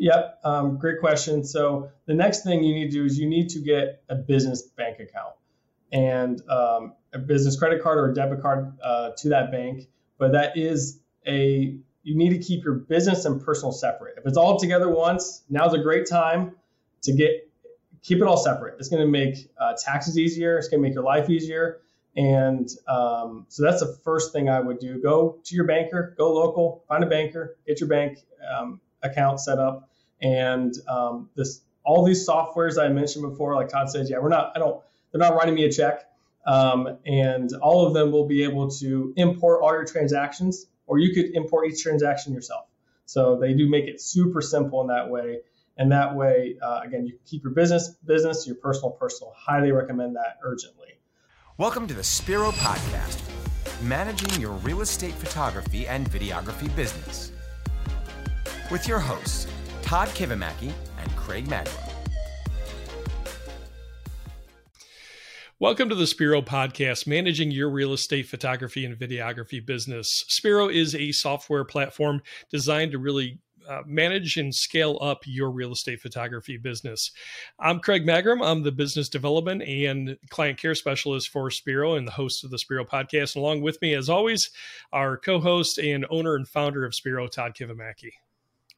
Yep, 0.00 0.40
um, 0.44 0.78
great 0.78 0.98
question. 0.98 1.44
So 1.44 1.90
the 2.06 2.14
next 2.14 2.42
thing 2.42 2.64
you 2.64 2.74
need 2.74 2.90
to 2.90 2.90
do 2.90 3.04
is 3.04 3.18
you 3.18 3.28
need 3.28 3.50
to 3.50 3.60
get 3.60 4.02
a 4.08 4.14
business 4.14 4.62
bank 4.62 4.98
account 4.98 5.34
and 5.92 6.40
um, 6.48 6.94
a 7.12 7.18
business 7.18 7.58
credit 7.58 7.82
card 7.82 7.98
or 7.98 8.10
a 8.10 8.14
debit 8.14 8.40
card 8.40 8.72
uh, 8.82 9.10
to 9.18 9.28
that 9.28 9.52
bank. 9.52 9.88
But 10.18 10.32
that 10.32 10.56
is 10.56 11.00
a 11.26 11.76
you 12.02 12.16
need 12.16 12.30
to 12.30 12.38
keep 12.38 12.64
your 12.64 12.76
business 12.76 13.26
and 13.26 13.44
personal 13.44 13.72
separate. 13.72 14.14
If 14.16 14.24
it's 14.24 14.38
all 14.38 14.58
together 14.58 14.88
once, 14.88 15.42
now's 15.50 15.74
a 15.74 15.78
great 15.78 16.08
time 16.08 16.56
to 17.02 17.12
get 17.12 17.50
keep 18.02 18.22
it 18.22 18.24
all 18.24 18.38
separate. 18.38 18.76
It's 18.78 18.88
going 18.88 19.02
to 19.02 19.10
make 19.10 19.50
uh, 19.60 19.74
taxes 19.84 20.18
easier. 20.18 20.56
It's 20.56 20.68
going 20.68 20.82
to 20.82 20.88
make 20.88 20.94
your 20.94 21.04
life 21.04 21.28
easier. 21.28 21.82
And 22.16 22.70
um, 22.88 23.44
so 23.48 23.62
that's 23.62 23.80
the 23.80 23.98
first 24.02 24.32
thing 24.32 24.48
I 24.48 24.60
would 24.60 24.78
do. 24.78 24.98
Go 25.02 25.40
to 25.44 25.54
your 25.54 25.66
banker, 25.66 26.14
go 26.16 26.32
local, 26.32 26.84
find 26.88 27.04
a 27.04 27.06
banker, 27.06 27.58
get 27.66 27.80
your 27.80 27.88
bank 27.90 28.20
um, 28.50 28.80
account 29.02 29.40
set 29.40 29.58
up, 29.58 29.89
and 30.22 30.74
um, 30.88 31.30
this 31.36 31.62
all 31.84 32.04
these 32.04 32.28
softwares 32.28 32.82
I 32.82 32.88
mentioned 32.88 33.28
before, 33.28 33.54
like 33.54 33.68
Todd 33.68 33.90
said, 33.90 34.08
yeah, 34.08 34.18
we're 34.18 34.28
not. 34.28 34.52
I 34.54 34.58
don't. 34.58 34.82
They're 35.12 35.20
not 35.20 35.34
writing 35.34 35.54
me 35.54 35.64
a 35.64 35.72
check, 35.72 36.04
um, 36.46 36.98
and 37.04 37.50
all 37.62 37.86
of 37.86 37.94
them 37.94 38.12
will 38.12 38.26
be 38.26 38.44
able 38.44 38.70
to 38.70 39.12
import 39.16 39.60
all 39.62 39.72
your 39.72 39.84
transactions, 39.84 40.66
or 40.86 40.98
you 40.98 41.12
could 41.14 41.34
import 41.34 41.68
each 41.70 41.82
transaction 41.82 42.32
yourself. 42.32 42.66
So 43.06 43.36
they 43.40 43.54
do 43.54 43.68
make 43.68 43.86
it 43.86 44.00
super 44.00 44.40
simple 44.40 44.80
in 44.82 44.86
that 44.86 45.08
way. 45.08 45.40
And 45.76 45.90
that 45.92 46.14
way, 46.14 46.56
uh, 46.62 46.80
again, 46.84 47.06
you 47.06 47.18
keep 47.24 47.42
your 47.42 47.52
business 47.52 47.88
business, 48.04 48.46
your 48.46 48.56
personal 48.56 48.90
personal. 48.90 49.32
Highly 49.36 49.72
recommend 49.72 50.14
that 50.16 50.38
urgently. 50.44 50.88
Welcome 51.56 51.86
to 51.88 51.94
the 51.94 52.04
Spiro 52.04 52.52
Podcast, 52.52 53.20
managing 53.82 54.40
your 54.40 54.52
real 54.52 54.82
estate 54.82 55.14
photography 55.14 55.86
and 55.86 56.08
videography 56.08 56.74
business. 56.76 57.32
With 58.70 58.86
your 58.86 59.00
hosts, 59.00 59.46
Todd 59.90 60.06
Kivimaki 60.10 60.72
and 61.00 61.16
Craig 61.16 61.48
Magrum. 61.48 61.92
Welcome 65.58 65.88
to 65.88 65.96
the 65.96 66.06
Spiro 66.06 66.42
podcast, 66.42 67.08
managing 67.08 67.50
your 67.50 67.68
real 67.68 67.92
estate 67.92 68.28
photography 68.28 68.84
and 68.84 68.96
videography 68.96 69.66
business. 69.66 70.06
Spiro 70.28 70.68
is 70.68 70.94
a 70.94 71.10
software 71.10 71.64
platform 71.64 72.22
designed 72.52 72.92
to 72.92 72.98
really 72.98 73.40
uh, 73.68 73.80
manage 73.84 74.36
and 74.36 74.54
scale 74.54 74.96
up 75.00 75.24
your 75.26 75.50
real 75.50 75.72
estate 75.72 76.00
photography 76.00 76.56
business. 76.56 77.10
I'm 77.58 77.80
Craig 77.80 78.06
Magrum. 78.06 78.46
I'm 78.46 78.62
the 78.62 78.70
business 78.70 79.08
development 79.08 79.64
and 79.64 80.16
client 80.28 80.56
care 80.56 80.76
specialist 80.76 81.30
for 81.30 81.50
Spiro 81.50 81.96
and 81.96 82.06
the 82.06 82.12
host 82.12 82.44
of 82.44 82.52
the 82.52 82.58
Spiro 82.60 82.84
podcast. 82.84 83.34
And 83.34 83.42
along 83.42 83.62
with 83.62 83.82
me, 83.82 83.94
as 83.94 84.08
always, 84.08 84.50
our 84.92 85.16
co 85.16 85.40
host 85.40 85.78
and 85.78 86.06
owner 86.10 86.36
and 86.36 86.46
founder 86.46 86.84
of 86.84 86.94
Spiro, 86.94 87.26
Todd 87.26 87.56
Kivimaki. 87.58 88.12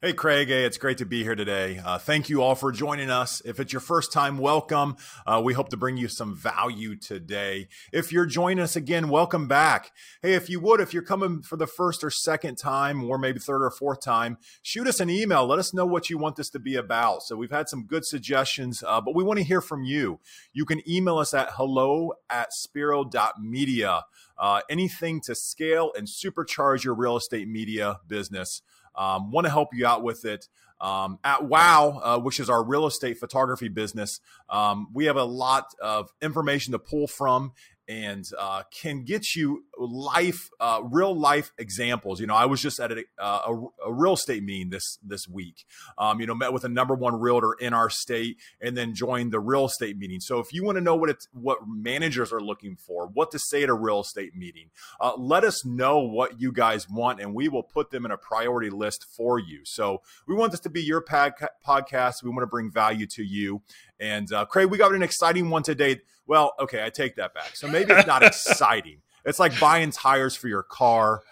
Hey, 0.04 0.14
Craig. 0.14 0.48
Hey, 0.48 0.64
it's 0.64 0.78
great 0.78 0.98
to 0.98 1.06
be 1.06 1.22
here 1.22 1.36
today. 1.36 1.78
Uh, 1.78 1.96
thank 1.96 2.28
you 2.28 2.42
all 2.42 2.56
for 2.56 2.72
joining 2.72 3.08
us. 3.08 3.40
If 3.44 3.60
it's 3.60 3.72
your 3.72 3.78
first 3.78 4.12
time, 4.12 4.36
welcome. 4.36 4.96
Uh, 5.24 5.40
we 5.44 5.54
hope 5.54 5.68
to 5.68 5.76
bring 5.76 5.96
you 5.96 6.08
some 6.08 6.34
value 6.34 6.96
today. 6.96 7.68
If 7.92 8.10
you're 8.10 8.26
joining 8.26 8.58
us 8.58 8.74
again, 8.74 9.10
welcome 9.10 9.46
back. 9.46 9.92
Hey, 10.20 10.34
if 10.34 10.50
you 10.50 10.58
would, 10.58 10.80
if 10.80 10.92
you're 10.92 11.04
coming 11.04 11.40
for 11.40 11.56
the 11.56 11.68
first 11.68 12.02
or 12.02 12.10
second 12.10 12.56
time, 12.56 13.08
or 13.08 13.16
maybe 13.16 13.38
third 13.38 13.62
or 13.62 13.70
fourth 13.70 14.00
time, 14.00 14.38
shoot 14.60 14.88
us 14.88 14.98
an 14.98 15.08
email. 15.08 15.46
Let 15.46 15.60
us 15.60 15.72
know 15.72 15.86
what 15.86 16.10
you 16.10 16.18
want 16.18 16.34
this 16.34 16.50
to 16.50 16.58
be 16.58 16.74
about. 16.74 17.22
So 17.22 17.36
we've 17.36 17.52
had 17.52 17.68
some 17.68 17.86
good 17.86 18.04
suggestions, 18.04 18.82
uh, 18.84 19.00
but 19.00 19.14
we 19.14 19.22
want 19.22 19.38
to 19.38 19.44
hear 19.44 19.60
from 19.60 19.84
you. 19.84 20.18
You 20.52 20.64
can 20.64 20.82
email 20.90 21.18
us 21.18 21.32
at 21.32 21.50
hello 21.52 22.14
at 22.28 22.52
spiro.media. 22.52 24.02
Uh, 24.36 24.62
anything 24.68 25.20
to 25.20 25.36
scale 25.36 25.92
and 25.96 26.08
supercharge 26.08 26.82
your 26.82 26.94
real 26.94 27.16
estate 27.16 27.46
media 27.46 28.00
business. 28.08 28.62
Um, 28.94 29.30
want 29.30 29.46
to 29.46 29.50
help 29.50 29.70
you 29.72 29.86
out 29.86 30.02
with 30.02 30.24
it. 30.24 30.48
Um, 30.80 31.20
at 31.22 31.44
Wow, 31.44 32.00
uh, 32.02 32.18
which 32.18 32.40
is 32.40 32.50
our 32.50 32.64
real 32.64 32.86
estate 32.86 33.18
photography 33.18 33.68
business, 33.68 34.20
um, 34.50 34.88
we 34.92 35.04
have 35.04 35.16
a 35.16 35.24
lot 35.24 35.66
of 35.80 36.10
information 36.20 36.72
to 36.72 36.78
pull 36.80 37.06
from 37.06 37.52
and 37.88 38.28
uh, 38.38 38.62
can 38.70 39.04
get 39.04 39.34
you 39.34 39.64
life, 39.78 40.50
uh, 40.60 40.80
real 40.84 41.14
life 41.14 41.52
examples. 41.58 42.20
You 42.20 42.26
know, 42.26 42.34
I 42.34 42.46
was 42.46 42.60
just 42.60 42.78
at 42.78 42.92
a, 42.92 43.04
uh, 43.18 43.40
a, 43.46 43.88
a 43.88 43.92
real 43.92 44.14
estate 44.14 44.42
meeting 44.42 44.70
this 44.70 44.98
this 45.02 45.28
week. 45.28 45.64
Um, 45.98 46.20
you 46.20 46.26
know, 46.26 46.34
met 46.34 46.52
with 46.52 46.64
a 46.64 46.68
number 46.68 46.94
one 46.94 47.18
realtor 47.18 47.54
in 47.54 47.74
our 47.74 47.90
state, 47.90 48.38
and 48.60 48.76
then 48.76 48.94
joined 48.94 49.32
the 49.32 49.40
real 49.40 49.66
estate 49.66 49.98
meeting. 49.98 50.20
So, 50.20 50.38
if 50.38 50.52
you 50.52 50.64
want 50.64 50.76
to 50.76 50.80
know 50.80 50.94
what 50.94 51.10
it's 51.10 51.28
what 51.32 51.58
managers 51.66 52.32
are 52.32 52.40
looking 52.40 52.76
for, 52.76 53.08
what 53.08 53.30
to 53.32 53.38
say 53.38 53.64
at 53.64 53.68
a 53.68 53.74
real 53.74 54.00
estate 54.00 54.36
meeting, 54.36 54.70
uh, 55.00 55.12
let 55.16 55.44
us 55.44 55.64
know 55.64 55.98
what 55.98 56.40
you 56.40 56.52
guys 56.52 56.88
want, 56.88 57.20
and 57.20 57.34
we 57.34 57.48
will 57.48 57.62
put 57.62 57.90
them 57.90 58.04
in 58.04 58.10
a 58.10 58.16
priority 58.16 58.70
list 58.70 59.04
for 59.04 59.38
you. 59.38 59.60
So, 59.64 60.02
we 60.26 60.34
want 60.34 60.52
this 60.52 60.60
to 60.60 60.70
be 60.70 60.82
your 60.82 61.02
podcast. 61.02 62.22
We 62.22 62.30
want 62.30 62.42
to 62.42 62.46
bring 62.46 62.70
value 62.70 63.06
to 63.06 63.24
you. 63.24 63.62
And 64.02 64.32
uh, 64.32 64.44
Craig, 64.44 64.66
we 64.66 64.78
got 64.78 64.92
an 64.94 65.02
exciting 65.02 65.48
one 65.48 65.62
today. 65.62 66.00
Well, 66.26 66.54
okay, 66.58 66.84
I 66.84 66.90
take 66.90 67.16
that 67.16 67.34
back. 67.34 67.54
So 67.54 67.68
maybe 67.68 67.92
it's 67.92 68.06
not 68.06 68.22
exciting. 68.22 68.98
It's 69.24 69.38
like 69.38 69.60
buying 69.60 69.92
tires 69.92 70.34
for 70.34 70.48
your 70.48 70.64
car, 70.64 71.22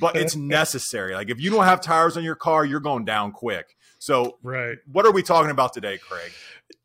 but 0.00 0.16
it's 0.16 0.34
necessary. 0.36 1.14
Like 1.14 1.30
if 1.30 1.40
you 1.40 1.48
don't 1.48 1.62
have 1.62 1.80
tires 1.80 2.16
on 2.16 2.24
your 2.24 2.34
car, 2.34 2.64
you're 2.64 2.80
going 2.80 3.04
down 3.04 3.30
quick. 3.30 3.76
So, 4.00 4.38
right. 4.42 4.78
What 4.90 5.06
are 5.06 5.12
we 5.12 5.22
talking 5.22 5.52
about 5.52 5.72
today, 5.72 5.96
Craig? 5.96 6.32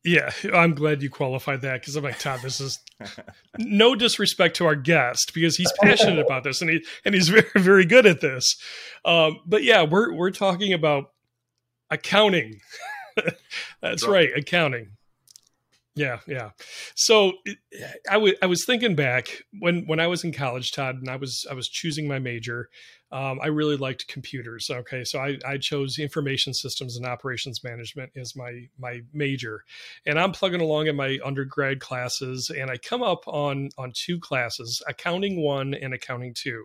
Yeah, 0.04 0.30
I'm 0.54 0.76
glad 0.76 1.02
you 1.02 1.10
qualified 1.10 1.62
that 1.62 1.82
because 1.82 1.96
I'm 1.96 2.04
like, 2.04 2.20
Todd, 2.20 2.42
this 2.44 2.62
is 2.62 2.78
no 3.58 3.96
disrespect 3.96 4.56
to 4.58 4.68
our 4.68 4.76
guest 4.76 5.32
because 5.34 5.58
he's 5.58 5.74
passionate 5.82 6.20
about 6.20 6.44
this 6.44 6.62
and 6.62 6.70
he 6.70 6.86
and 7.06 7.16
he's 7.16 7.30
very 7.30 7.50
very 7.56 7.86
good 7.86 8.06
at 8.06 8.22
this. 8.22 8.56
Um, 9.04 9.40
but 9.48 9.64
yeah, 9.64 9.82
we're 9.82 10.14
we're 10.14 10.30
talking 10.30 10.74
about 10.74 11.12
accounting. 11.90 12.62
That's 13.82 14.06
right, 14.06 14.30
accounting. 14.36 14.92
Yeah, 15.94 16.20
yeah. 16.26 16.52
So 16.96 17.34
I, 18.10 18.14
w- 18.14 18.36
I 18.42 18.46
was 18.46 18.64
thinking 18.66 18.96
back 18.96 19.44
when 19.60 19.86
when 19.88 20.00
I 20.00 20.08
was 20.08 20.24
in 20.24 20.32
college, 20.32 20.72
Todd, 20.72 20.96
and 20.96 21.10
I 21.10 21.18
was 21.18 21.46
I 21.52 21.54
was 21.54 21.68
choosing 21.68 22.08
my 22.08 22.18
major. 22.18 22.70
Um, 23.12 23.40
I 23.44 23.48
really 23.48 23.76
liked 23.76 24.08
computers. 24.08 24.70
Okay, 24.72 25.04
so 25.04 25.20
I, 25.20 25.38
I 25.46 25.58
chose 25.58 26.00
information 26.00 26.54
systems 26.54 26.96
and 26.96 27.06
operations 27.06 27.62
management 27.62 28.12
as 28.16 28.38
my 28.38 28.68
my 28.80 29.02
major, 29.12 29.64
and 30.06 30.18
I'm 30.18 30.32
plugging 30.32 30.62
along 30.62 30.88
in 30.88 30.96
my 30.96 31.20
undergrad 31.26 31.82
classes, 31.82 32.50
and 32.50 32.72
I 32.72 32.78
come 32.78 33.04
up 33.04 33.28
on 33.28 33.68
on 33.78 33.92
two 33.94 34.18
classes, 34.18 34.82
accounting 34.88 35.44
one 35.44 35.74
and 35.74 35.94
accounting 35.94 36.34
two, 36.34 36.64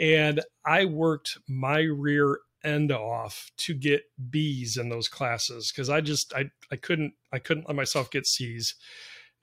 and 0.00 0.40
I 0.64 0.84
worked 0.84 1.38
my 1.48 1.80
rear 1.80 2.38
end 2.64 2.90
off 2.90 3.50
to 3.58 3.74
get 3.74 4.04
B's 4.30 4.76
in 4.76 4.88
those 4.88 5.08
classes 5.08 5.70
because 5.70 5.90
I 5.90 6.00
just 6.00 6.32
I 6.34 6.50
I 6.70 6.76
couldn't 6.76 7.14
I 7.32 7.38
couldn't 7.38 7.66
let 7.68 7.76
myself 7.76 8.10
get 8.10 8.26
C's. 8.26 8.74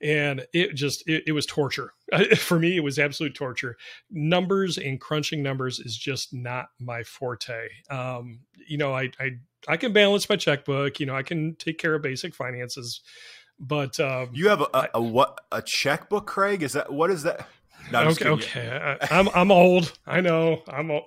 And 0.00 0.46
it 0.52 0.74
just 0.74 1.08
it, 1.08 1.22
it, 1.28 1.32
was 1.32 1.46
torture. 1.46 1.92
For 2.36 2.58
me 2.58 2.76
it 2.76 2.82
was 2.82 2.98
absolute 2.98 3.36
torture. 3.36 3.76
Numbers 4.10 4.76
and 4.76 5.00
crunching 5.00 5.44
numbers 5.44 5.78
is 5.78 5.96
just 5.96 6.34
not 6.34 6.70
my 6.80 7.04
forte. 7.04 7.68
Um, 7.88 8.40
you 8.66 8.78
know 8.78 8.94
I, 8.94 9.10
I 9.18 9.30
i 9.68 9.76
can 9.76 9.92
balance 9.92 10.28
my 10.28 10.36
checkbook 10.36 11.00
you 11.00 11.06
know 11.06 11.16
i 11.16 11.22
can 11.22 11.56
take 11.56 11.78
care 11.78 11.94
of 11.94 12.02
basic 12.02 12.32
finances 12.32 13.00
but 13.62 14.00
um, 14.00 14.30
you 14.32 14.48
have 14.48 14.60
a, 14.60 14.66
a, 14.74 14.88
a 14.94 15.02
what 15.02 15.40
a 15.52 15.62
checkbook 15.62 16.26
craig? 16.26 16.62
Is 16.62 16.72
that 16.72 16.92
what 16.92 17.10
is 17.10 17.22
that 17.22 17.46
no, 17.92 18.08
okay, 18.08 18.28
okay. 18.28 18.96
I, 19.10 19.20
am 19.20 19.28
I'm 19.34 19.50
old. 19.50 19.92
I 20.06 20.20
know. 20.20 20.62
I'm 20.68 20.90
old. 20.90 21.04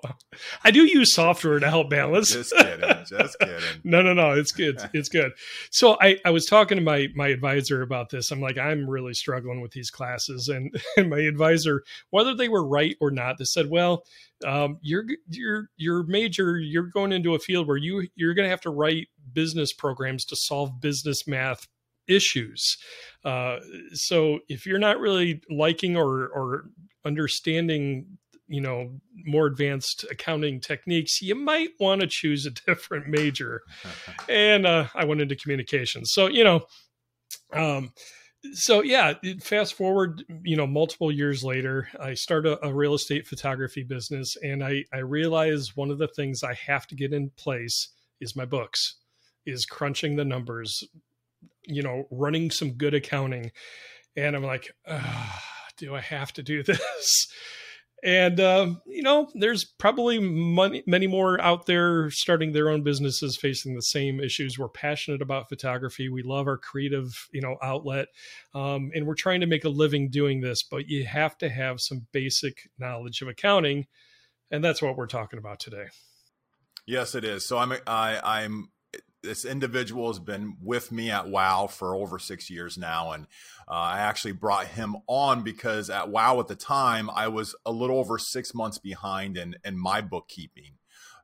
I 0.64 0.72
do 0.72 0.84
use 0.84 1.14
software 1.14 1.60
to 1.60 1.70
help 1.70 1.90
balance. 1.90 2.32
Just 2.32 2.54
kidding. 2.56 3.06
Just 3.06 3.40
kidding. 3.40 3.60
no, 3.84 4.02
no, 4.02 4.14
no. 4.14 4.32
It's 4.32 4.52
good. 4.52 4.80
It's 4.94 5.10
good. 5.10 5.34
So 5.72 5.98
I, 6.00 6.20
I 6.24 6.30
was 6.30 6.46
talking 6.46 6.78
to 6.78 6.84
my 6.84 7.08
my 7.16 7.28
advisor 7.28 7.82
about 7.82 8.10
this. 8.10 8.32
I'm 8.32 8.40
like, 8.40 8.58
I'm 8.58 8.90
really 8.90 9.14
struggling 9.14 9.60
with 9.62 9.72
these 9.72 9.92
classes, 9.92 10.48
and, 10.48 10.74
and 10.98 11.10
my 11.10 11.20
advisor, 11.20 11.84
whether 12.12 12.34
they 12.34 12.48
were 12.48 12.66
right 12.66 12.96
or 13.02 13.12
not, 13.12 13.38
they 13.38 13.46
said, 13.46 13.70
well, 13.70 14.06
um, 14.46 14.80
you're 14.82 15.06
you're 15.30 15.70
you're 15.76 16.04
major. 16.04 16.58
You're 16.58 16.88
going 16.88 17.12
into 17.12 17.36
a 17.36 17.40
field 17.40 17.68
where 17.68 17.78
you 17.78 18.08
you're 18.16 18.34
going 18.34 18.46
to 18.46 18.50
have 18.50 18.62
to 18.62 18.70
write 18.70 19.08
business 19.34 19.74
programs 19.74 20.24
to 20.26 20.36
solve 20.36 20.80
business 20.80 21.28
math 21.28 21.68
issues. 22.08 22.78
Uh, 23.24 23.58
so 23.94 24.40
if 24.50 24.66
you're 24.66 24.80
not 24.80 25.00
really 25.00 25.42
liking 25.50 25.96
or 25.98 26.28
or 26.28 26.66
understanding 27.06 28.06
you 28.48 28.62
know 28.62 28.92
more 29.26 29.48
advanced 29.48 30.06
accounting 30.12 30.60
techniques 30.60 31.22
you 31.22 31.34
might 31.36 31.70
want 31.80 32.02
to 32.02 32.08
choose 32.08 32.46
a 32.46 32.52
different 32.68 33.08
major 33.08 33.62
and 34.30 34.66
uh, 34.66 34.86
i 34.94 35.04
went 35.04 35.22
into 35.22 35.36
communications 35.36 36.12
so 36.12 36.28
you 36.28 36.44
know 36.44 36.62
um, 37.54 37.92
so 38.54 38.84
yeah 38.84 39.14
fast 39.42 39.74
forward 39.74 40.24
you 40.44 40.56
know 40.56 40.68
multiple 40.68 41.12
years 41.12 41.44
later 41.44 41.88
i 42.00 42.14
start 42.14 42.46
a, 42.46 42.64
a, 42.66 42.74
real 42.74 42.94
estate 42.94 43.26
photography 43.26 43.84
business 43.84 44.38
and 44.44 44.64
i 44.64 44.84
i 44.94 45.00
realize 45.00 45.76
one 45.76 45.90
of 45.90 45.98
the 45.98 46.08
things 46.08 46.44
i 46.44 46.54
have 46.54 46.86
to 46.86 46.96
get 46.96 47.14
in 47.14 47.30
place 47.38 47.90
is 48.20 48.36
my 48.36 48.46
books 48.46 48.98
is 49.46 49.66
crunching 49.66 50.16
the 50.16 50.26
numbers 50.26 50.84
you 51.68 51.82
know, 51.82 52.06
running 52.12 52.52
some 52.52 52.72
good 52.72 52.94
accounting. 52.94 53.52
And 54.16 54.36
I'm 54.36 54.44
like, 54.44 54.72
do 55.78 55.96
I 55.96 56.02
have 56.02 56.32
to 56.34 56.44
do 56.44 56.64
this? 56.64 57.28
and 58.06 58.40
uh, 58.40 58.68
you 58.86 59.02
know, 59.02 59.28
there's 59.34 59.66
probably 59.66 60.20
money, 60.20 60.84
many 60.86 61.08
more 61.08 61.42
out 61.42 61.66
there 61.66 62.12
starting 62.12 62.52
their 62.52 62.70
own 62.70 62.84
businesses 62.84 63.36
facing 63.36 63.74
the 63.74 63.82
same 63.82 64.20
issues. 64.20 64.60
We're 64.60 64.70
passionate 64.70 65.24
about 65.24 65.50
photography. 65.50 66.08
We 66.08 66.22
love 66.22 66.48
our 66.48 66.58
creative, 66.58 67.28
you 67.32 67.42
know, 67.42 67.58
outlet, 67.64 68.08
um, 68.54 68.92
and 68.94 69.08
we're 69.08 69.16
trying 69.16 69.42
to 69.42 69.48
make 69.48 69.66
a 69.66 69.70
living 69.70 70.12
doing 70.12 70.42
this. 70.42 70.62
But 70.62 70.88
you 70.88 71.06
have 71.06 71.36
to 71.40 71.50
have 71.50 71.82
some 71.82 72.06
basic 72.12 72.70
knowledge 72.78 73.22
of 73.22 73.28
accounting, 73.28 73.88
and 74.52 74.64
that's 74.64 74.84
what 74.84 74.98
we're 74.98 75.08
talking 75.08 75.40
about 75.40 75.60
today. 75.60 75.86
Yes, 76.86 77.16
it 77.16 77.24
is. 77.24 77.44
So 77.48 77.58
I'm 77.58 77.74
I, 77.88 78.20
I'm 78.24 78.70
this 79.26 79.46
individual 79.46 80.08
has 80.08 80.20
been 80.20 80.58
with 80.62 80.92
me 80.92 81.12
at 81.12 81.28
WOW 81.28 81.68
for 81.68 81.96
over 81.96 82.20
six 82.20 82.50
years 82.50 82.78
now, 82.78 83.12
and 83.12 83.26
uh, 83.68 83.74
I 83.74 84.00
actually 84.00 84.34
brought 84.34 84.68
him 84.68 84.96
on 85.08 85.44
because 85.44 85.90
at 85.90 86.10
WOW 86.10 86.40
at 86.40 86.48
the 86.48 86.56
time 86.56 87.10
I 87.10 87.28
was 87.28 87.56
a 87.66 87.72
little 87.72 88.00
over 88.00 88.18
six 88.18 88.54
months 88.54 88.78
behind 88.78 89.38
in 89.38 89.56
in 89.66 89.78
my 89.78 90.02
bookkeeping. 90.02 90.74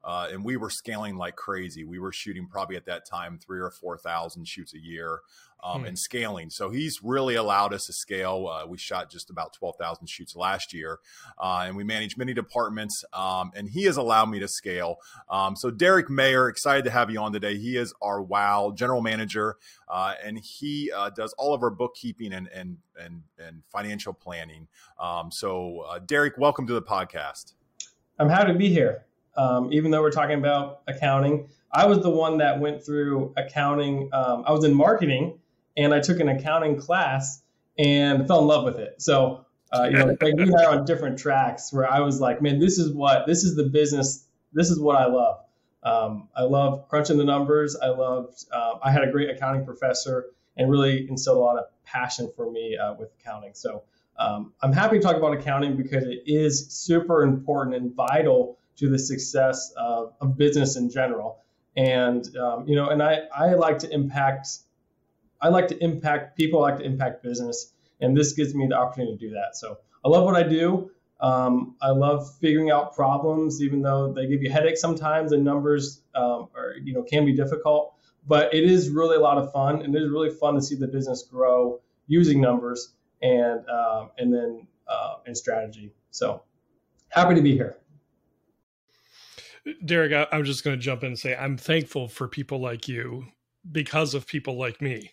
Uh, 0.04 0.28
and 0.32 0.44
we 0.44 0.58
were 0.58 0.70
scaling 0.70 1.16
like 1.16 1.36
crazy. 1.36 1.84
We 1.84 2.00
were 2.00 2.12
shooting 2.12 2.48
probably 2.48 2.76
at 2.76 2.86
that 2.86 3.06
time 3.06 3.38
three 3.38 3.60
or 3.60 3.70
four 3.70 3.98
thousand 3.98 4.48
shoots 4.48 4.74
a 4.74 4.80
year, 4.80 5.20
um, 5.64 5.82
hmm. 5.82 5.88
and 5.88 6.00
scaling. 6.00 6.50
So 6.50 6.72
he's 6.72 7.02
really 7.04 7.36
allowed 7.36 7.74
us 7.74 7.86
to 7.86 7.94
scale. 7.94 8.48
Uh, 8.48 8.66
we 8.68 8.78
shot 8.78 9.12
just 9.12 9.30
about 9.30 9.54
twelve 9.54 9.76
thousand 9.80 10.08
shoots 10.08 10.36
last 10.36 10.74
year, 10.74 11.00
uh, 11.38 11.66
and 11.68 11.76
we 11.76 11.84
manage 11.84 12.18
many 12.18 12.34
departments. 12.34 13.04
Um, 13.14 13.52
and 13.56 13.70
he 13.70 13.84
has 13.84 13.98
allowed 13.98 14.30
me 14.30 14.40
to 14.40 14.48
scale. 14.48 14.98
Um, 15.30 15.56
so 15.56 15.70
Derek 15.70 16.10
Mayer, 16.10 16.50
excited 16.50 16.86
to 16.86 16.92
have 16.92 17.12
you 17.12 17.20
on 17.20 17.32
today. 17.32 17.58
He 17.58 17.78
is 17.78 17.94
our 18.02 18.22
WOW 18.22 18.74
general 18.76 19.02
manager, 19.02 19.58
uh, 19.88 20.16
and 20.24 20.40
he 20.40 20.92
uh, 20.92 21.12
does 21.12 21.34
all 21.38 21.54
of 21.54 21.62
our 21.62 21.70
bookkeeping 21.70 22.34
and 22.34 22.48
and 22.48 22.78
and, 23.00 23.22
and 23.38 23.62
financial 23.72 24.14
planning. 24.14 24.68
Um, 25.00 25.32
so 25.32 25.82
uh, 25.82 26.00
Derek, 26.00 26.38
welcome 26.38 26.66
to 26.68 26.74
the 26.74 26.82
podcast. 26.82 27.54
I'm 28.20 28.30
happy 28.30 28.52
to 28.52 28.58
be 28.58 28.70
here 28.70 29.06
um, 29.36 29.72
even 29.72 29.92
though 29.92 30.02
we're 30.02 30.12
talking 30.12 30.38
about 30.38 30.82
accounting. 30.88 31.48
I 31.72 31.86
was 31.86 32.02
the 32.02 32.10
one 32.10 32.40
that 32.40 32.60
went 32.60 32.86
through 32.86 33.34
accounting. 33.38 34.10
Um, 34.12 34.44
I 34.46 34.52
was 34.52 34.64
in 34.66 34.74
marketing 34.74 35.40
and 35.78 35.94
I 35.94 36.02
took 36.02 36.20
an 36.20 36.28
accounting 36.28 36.78
class 36.78 37.42
and 37.78 38.28
fell 38.28 38.40
in 38.40 38.48
love 38.48 38.66
with 38.66 38.78
it. 38.78 39.02
So, 39.02 39.46
uh, 39.72 39.88
you 39.90 39.98
know, 39.98 40.18
like 40.22 40.36
we 40.36 40.54
are 40.54 40.70
on 40.70 40.86
different 40.86 41.18
tracks 41.18 41.72
where 41.72 41.90
I 41.90 42.02
was 42.02 42.20
like, 42.20 42.42
man, 42.42 42.60
this 42.60 42.78
is 42.78 42.94
what, 42.94 43.26
this 43.26 43.44
is 43.44 43.56
the 43.56 43.64
business. 43.64 44.26
This 44.52 44.70
is 44.70 44.80
what 44.80 44.98
I 44.98 45.06
love. 45.06 45.40
Um, 45.84 46.28
I 46.36 46.44
love 46.44 46.90
crunching 46.90 47.18
the 47.18 47.24
numbers. 47.24 47.78
I 47.82 47.88
loved, 47.88 48.46
uh, 48.52 48.74
I 48.84 48.92
had 48.92 49.04
a 49.04 49.12
great 49.12 49.30
accounting 49.30 49.66
professor 49.66 50.26
and 50.58 50.70
really 50.70 51.10
instilled 51.10 51.38
a 51.38 51.40
lot 51.40 51.58
of 51.58 51.66
passion 51.86 52.30
for 52.36 52.52
me 52.52 52.78
uh, 52.78 52.96
with 52.96 53.10
accounting. 53.20 53.54
So 53.54 53.84
um, 54.20 54.54
I'm 54.62 54.74
happy 54.74 54.98
to 54.98 55.02
talk 55.04 55.16
about 55.16 55.34
accounting 55.34 55.78
because 55.78 56.04
it 56.04 56.24
is 56.26 56.68
super 56.70 57.24
important 57.24 57.78
and 57.78 57.96
vital 57.96 58.60
to 58.78 58.90
the 58.90 59.00
success 59.00 59.74
of, 59.78 60.14
of 60.22 60.38
business 60.38 60.76
in 60.78 60.90
general. 60.90 61.40
And 61.76 62.26
um, 62.38 62.68
you 62.68 62.76
know, 62.76 62.90
and 62.90 63.02
I 63.02 63.22
I 63.34 63.54
like 63.54 63.80
to 63.80 63.94
impact 63.94 64.48
I 65.42 65.50
like 65.50 65.68
to 65.70 65.84
impact 65.84 66.38
people. 66.38 66.64
I 66.64 66.72
like 66.72 66.80
to 66.80 66.86
impact 66.86 67.24
business, 67.24 67.74
and 68.00 68.16
this 68.16 68.34
gives 68.34 68.54
me 68.54 68.68
the 68.68 68.76
opportunity 68.76 69.18
to 69.18 69.20
do 69.20 69.34
that. 69.36 69.56
So 69.56 69.78
I 70.04 70.10
love 70.10 70.26
what 70.26 70.36
I 70.36 70.44
do. 70.44 70.92
Um, 71.20 71.76
I 71.82 71.92
love 71.92 72.36
figuring 72.40 72.72
out 72.72 72.96
problems, 72.96 73.62
even 73.62 73.82
though 73.82 74.12
they 74.12 74.28
give 74.28 74.42
you 74.42 74.52
headaches 74.52 74.82
sometimes, 74.82 75.32
and 75.32 75.44
numbers 75.44 76.02
um, 76.16 76.50
are 76.56 76.76
you 76.84 76.94
know 76.94 77.04
can 77.04 77.26
be 77.26 77.34
difficult. 77.34 77.96
But 78.28 78.54
it 78.54 78.64
is 78.64 78.90
really 78.90 79.16
a 79.16 79.20
lot 79.20 79.38
of 79.38 79.52
fun, 79.52 79.82
and 79.82 79.96
it 79.96 80.02
is 80.02 80.10
really 80.10 80.30
fun 80.30 80.56
to 80.56 80.62
see 80.62 80.76
the 80.76 80.88
business 80.88 81.24
grow 81.24 81.80
using 82.08 82.42
numbers 82.42 82.94
and 83.22 83.68
um, 83.70 84.12
and 84.18 84.34
then 84.34 84.68
uh, 84.88 85.16
and 85.26 85.38
strategy. 85.38 85.94
So 86.10 86.44
happy 87.10 87.36
to 87.36 87.42
be 87.42 87.54
here. 87.54 87.78
Derek, 89.86 90.12
I, 90.32 90.38
am 90.38 90.44
just 90.44 90.64
going 90.64 90.78
to 90.78 90.84
jump 90.84 91.04
in 91.04 91.08
and 91.08 91.20
say 91.20 91.36
I'm 91.36 91.58
thankful 91.58 92.08
for 92.08 92.28
people 92.28 92.60
like 92.60 92.88
you 92.88 93.26
because 93.70 94.14
of 94.14 94.26
people 94.26 94.58
like 94.58 94.82
me. 94.82 95.12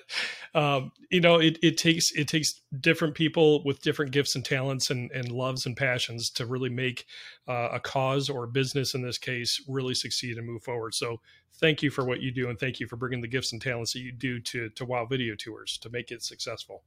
um, 0.54 0.92
you 1.10 1.20
know, 1.20 1.36
it, 1.36 1.58
it 1.62 1.76
takes 1.76 2.12
it 2.12 2.28
takes 2.28 2.60
different 2.80 3.14
people 3.14 3.64
with 3.64 3.82
different 3.82 4.12
gifts 4.12 4.36
and 4.36 4.44
talents 4.44 4.90
and, 4.90 5.10
and 5.10 5.32
loves 5.32 5.66
and 5.66 5.76
passions 5.76 6.30
to 6.30 6.46
really 6.46 6.68
make 6.68 7.06
uh, 7.48 7.70
a 7.72 7.80
cause 7.80 8.28
or 8.30 8.44
a 8.44 8.48
business 8.48 8.94
in 8.94 9.02
this 9.02 9.18
case 9.18 9.62
really 9.68 9.94
succeed 9.94 10.36
and 10.36 10.46
move 10.46 10.62
forward. 10.62 10.94
So 10.94 11.20
thank 11.54 11.82
you 11.82 11.90
for 11.90 12.04
what 12.04 12.20
you 12.20 12.30
do 12.30 12.48
and 12.48 12.58
thank 12.58 12.78
you 12.78 12.86
for 12.86 12.96
bringing 12.96 13.20
the 13.20 13.28
gifts 13.28 13.52
and 13.52 13.60
talents 13.60 13.92
that 13.94 14.00
you 14.00 14.12
do 14.12 14.38
to 14.40 14.68
to 14.70 14.84
Wow 14.84 15.06
Video 15.06 15.34
Tours 15.34 15.76
to 15.78 15.90
make 15.90 16.12
it 16.12 16.22
successful. 16.22 16.84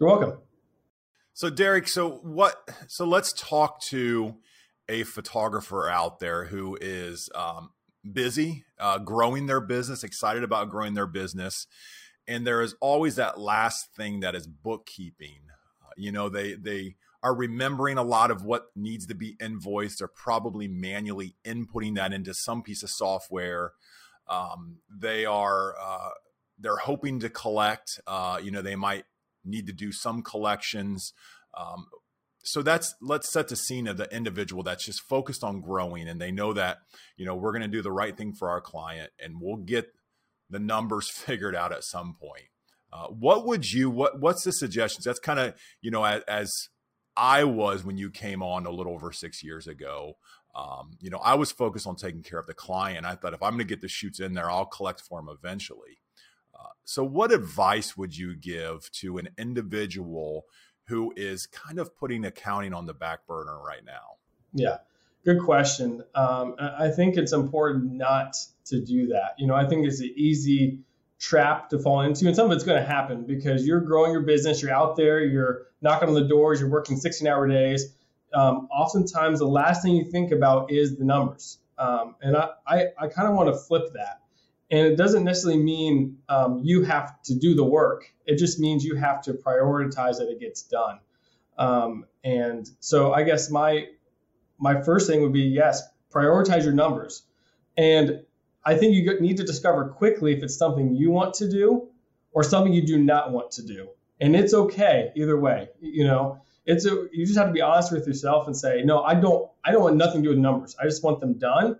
You're 0.00 0.08
welcome. 0.08 0.38
So 1.32 1.48
Derek, 1.48 1.86
so 1.86 2.10
what? 2.22 2.68
So 2.88 3.04
let's 3.04 3.32
talk 3.32 3.80
to 3.82 4.34
a 4.90 5.04
photographer 5.04 5.88
out 5.88 6.18
there 6.18 6.46
who 6.46 6.76
is 6.80 7.30
um, 7.34 7.70
busy, 8.12 8.64
uh, 8.78 8.98
growing 8.98 9.46
their 9.46 9.60
business, 9.60 10.02
excited 10.02 10.42
about 10.42 10.68
growing 10.68 10.94
their 10.94 11.06
business, 11.06 11.68
and 12.26 12.46
there 12.46 12.60
is 12.60 12.74
always 12.80 13.14
that 13.16 13.38
last 13.38 13.94
thing 13.94 14.20
that 14.20 14.34
is 14.34 14.48
bookkeeping. 14.48 15.38
Uh, 15.82 15.90
you 15.96 16.10
know, 16.10 16.28
they 16.28 16.54
they 16.54 16.96
are 17.22 17.34
remembering 17.34 17.98
a 17.98 18.02
lot 18.02 18.30
of 18.30 18.44
what 18.44 18.66
needs 18.74 19.06
to 19.06 19.14
be 19.14 19.36
invoiced. 19.40 20.00
They're 20.00 20.08
probably 20.08 20.66
manually 20.66 21.36
inputting 21.44 21.94
that 21.94 22.12
into 22.12 22.34
some 22.34 22.62
piece 22.62 22.82
of 22.82 22.90
software. 22.90 23.72
Um, 24.28 24.78
they 24.90 25.24
are 25.24 25.76
uh, 25.80 26.10
they're 26.58 26.76
hoping 26.76 27.20
to 27.20 27.30
collect. 27.30 28.00
Uh, 28.08 28.40
you 28.42 28.50
know, 28.50 28.62
they 28.62 28.76
might 28.76 29.04
need 29.44 29.68
to 29.68 29.72
do 29.72 29.92
some 29.92 30.22
collections. 30.22 31.12
Um, 31.56 31.86
so 32.42 32.62
that's 32.62 32.94
let's 33.02 33.30
set 33.30 33.48
the 33.48 33.56
scene 33.56 33.86
of 33.86 33.96
the 33.96 34.12
individual 34.14 34.62
that's 34.62 34.84
just 34.84 35.02
focused 35.02 35.44
on 35.44 35.60
growing 35.60 36.08
and 36.08 36.20
they 36.20 36.30
know 36.30 36.52
that 36.52 36.78
you 37.16 37.26
know 37.26 37.34
we're 37.34 37.52
going 37.52 37.62
to 37.62 37.68
do 37.68 37.82
the 37.82 37.92
right 37.92 38.16
thing 38.16 38.32
for 38.32 38.50
our 38.50 38.60
client 38.60 39.10
and 39.22 39.40
we'll 39.40 39.56
get 39.56 39.92
the 40.48 40.58
numbers 40.58 41.08
figured 41.12 41.54
out 41.54 41.72
at 41.72 41.84
some 41.84 42.14
point. 42.20 42.48
Uh, 42.92 43.06
what 43.06 43.46
would 43.46 43.70
you 43.72 43.90
what 43.90 44.20
what's 44.20 44.44
the 44.44 44.52
suggestions? 44.52 45.04
That's 45.04 45.20
kind 45.20 45.38
of 45.38 45.54
you 45.80 45.90
know 45.90 46.04
as, 46.04 46.22
as, 46.26 46.68
i 47.16 47.42
was 47.42 47.84
when 47.84 47.98
you 47.98 48.08
came 48.08 48.40
on 48.40 48.66
a 48.66 48.70
little 48.70 48.94
over 48.94 49.12
six 49.12 49.42
years 49.42 49.66
ago. 49.66 50.16
Um, 50.52 50.96
you 51.00 51.10
know 51.10 51.18
i 51.18 51.34
was 51.34 51.52
focused 51.52 51.86
on 51.86 51.94
taking 51.94 52.22
care 52.22 52.40
of 52.40 52.46
the 52.46 52.54
client. 52.54 53.06
I 53.06 53.14
thought 53.14 53.34
if 53.34 53.42
i'm 53.42 53.52
going 53.52 53.58
to 53.58 53.64
get 53.64 53.80
the 53.80 53.88
shoots 53.88 54.18
in 54.18 54.34
there 54.34 54.50
i'll 54.50 54.66
collect 54.66 55.00
for 55.00 55.20
them 55.20 55.28
eventually. 55.28 56.00
Uh, 56.52 56.72
so 56.84 57.04
what 57.04 57.32
advice 57.32 57.96
would 57.96 58.16
you 58.16 58.34
give 58.34 58.90
to 59.00 59.18
an 59.18 59.28
individual 59.38 60.46
who 60.90 61.12
is 61.16 61.46
kind 61.46 61.78
of 61.78 61.96
putting 61.96 62.24
accounting 62.24 62.74
on 62.74 62.84
the 62.84 62.92
back 62.92 63.26
burner 63.26 63.58
right 63.64 63.84
now? 63.84 64.16
Yeah, 64.52 64.78
good 65.24 65.40
question. 65.40 66.02
Um, 66.14 66.56
I 66.58 66.88
think 66.88 67.16
it's 67.16 67.32
important 67.32 67.92
not 67.92 68.36
to 68.66 68.80
do 68.80 69.06
that. 69.08 69.36
You 69.38 69.46
know, 69.46 69.54
I 69.54 69.66
think 69.66 69.86
it's 69.86 70.00
an 70.00 70.12
easy 70.16 70.80
trap 71.20 71.70
to 71.70 71.78
fall 71.78 72.00
into, 72.02 72.26
and 72.26 72.34
some 72.34 72.46
of 72.46 72.52
it's 72.52 72.64
going 72.64 72.80
to 72.82 72.86
happen 72.86 73.24
because 73.24 73.64
you're 73.64 73.80
growing 73.80 74.12
your 74.12 74.22
business, 74.22 74.60
you're 74.60 74.72
out 74.72 74.96
there, 74.96 75.24
you're 75.24 75.68
knocking 75.80 76.08
on 76.08 76.14
the 76.14 76.26
doors, 76.26 76.60
you're 76.60 76.68
working 76.68 76.96
16 76.96 77.26
hour 77.28 77.46
days. 77.46 77.94
Um, 78.34 78.68
oftentimes, 78.70 79.38
the 79.38 79.46
last 79.46 79.82
thing 79.82 79.94
you 79.94 80.04
think 80.04 80.32
about 80.32 80.72
is 80.72 80.96
the 80.96 81.04
numbers. 81.04 81.58
Um, 81.78 82.16
and 82.20 82.36
I, 82.36 82.50
I, 82.66 82.84
I 82.98 83.06
kind 83.08 83.28
of 83.28 83.34
want 83.34 83.48
to 83.48 83.56
flip 83.56 83.92
that. 83.94 84.19
And 84.70 84.86
it 84.86 84.96
doesn't 84.96 85.24
necessarily 85.24 85.62
mean 85.62 86.18
um, 86.28 86.60
you 86.62 86.82
have 86.84 87.20
to 87.22 87.34
do 87.34 87.54
the 87.54 87.64
work. 87.64 88.04
It 88.24 88.36
just 88.36 88.60
means 88.60 88.84
you 88.84 88.94
have 88.94 89.20
to 89.22 89.32
prioritize 89.32 90.18
that 90.18 90.28
it 90.30 90.38
gets 90.38 90.62
done. 90.62 91.00
Um, 91.58 92.06
and 92.22 92.68
so 92.80 93.12
I 93.12 93.24
guess 93.24 93.50
my 93.50 93.88
my 94.58 94.82
first 94.82 95.08
thing 95.08 95.22
would 95.22 95.32
be 95.32 95.42
yes, 95.42 95.82
prioritize 96.12 96.64
your 96.64 96.72
numbers. 96.72 97.22
And 97.76 98.22
I 98.64 98.76
think 98.76 98.94
you 98.94 99.20
need 99.20 99.38
to 99.38 99.44
discover 99.44 99.88
quickly 99.88 100.32
if 100.32 100.42
it's 100.42 100.56
something 100.56 100.94
you 100.94 101.10
want 101.10 101.34
to 101.34 101.50
do 101.50 101.88
or 102.32 102.42
something 102.42 102.72
you 102.72 102.86
do 102.86 102.98
not 102.98 103.32
want 103.32 103.50
to 103.52 103.62
do. 103.62 103.88
And 104.20 104.36
it's 104.36 104.52
okay 104.52 105.12
either 105.16 105.38
way. 105.38 105.70
You 105.80 106.04
know, 106.04 106.42
it's 106.66 106.84
a, 106.84 107.06
you 107.10 107.24
just 107.24 107.38
have 107.38 107.48
to 107.48 107.52
be 107.52 107.62
honest 107.62 107.90
with 107.90 108.06
yourself 108.06 108.46
and 108.46 108.56
say, 108.56 108.82
no, 108.82 109.02
I 109.02 109.14
don't 109.14 109.50
I 109.64 109.72
don't 109.72 109.82
want 109.82 109.96
nothing 109.96 110.22
to 110.22 110.28
do 110.28 110.28
with 110.30 110.38
numbers. 110.38 110.76
I 110.80 110.84
just 110.84 111.02
want 111.02 111.20
them 111.20 111.34
done. 111.34 111.78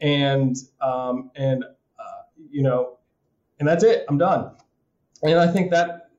And 0.00 0.56
um, 0.80 1.30
and 1.36 1.64
you 2.52 2.62
know, 2.62 2.98
and 3.58 3.68
that's 3.68 3.82
it. 3.82 4.04
I'm 4.08 4.18
done. 4.18 4.52
And 5.22 5.38
I 5.38 5.48
think 5.48 5.70
that, 5.70 6.10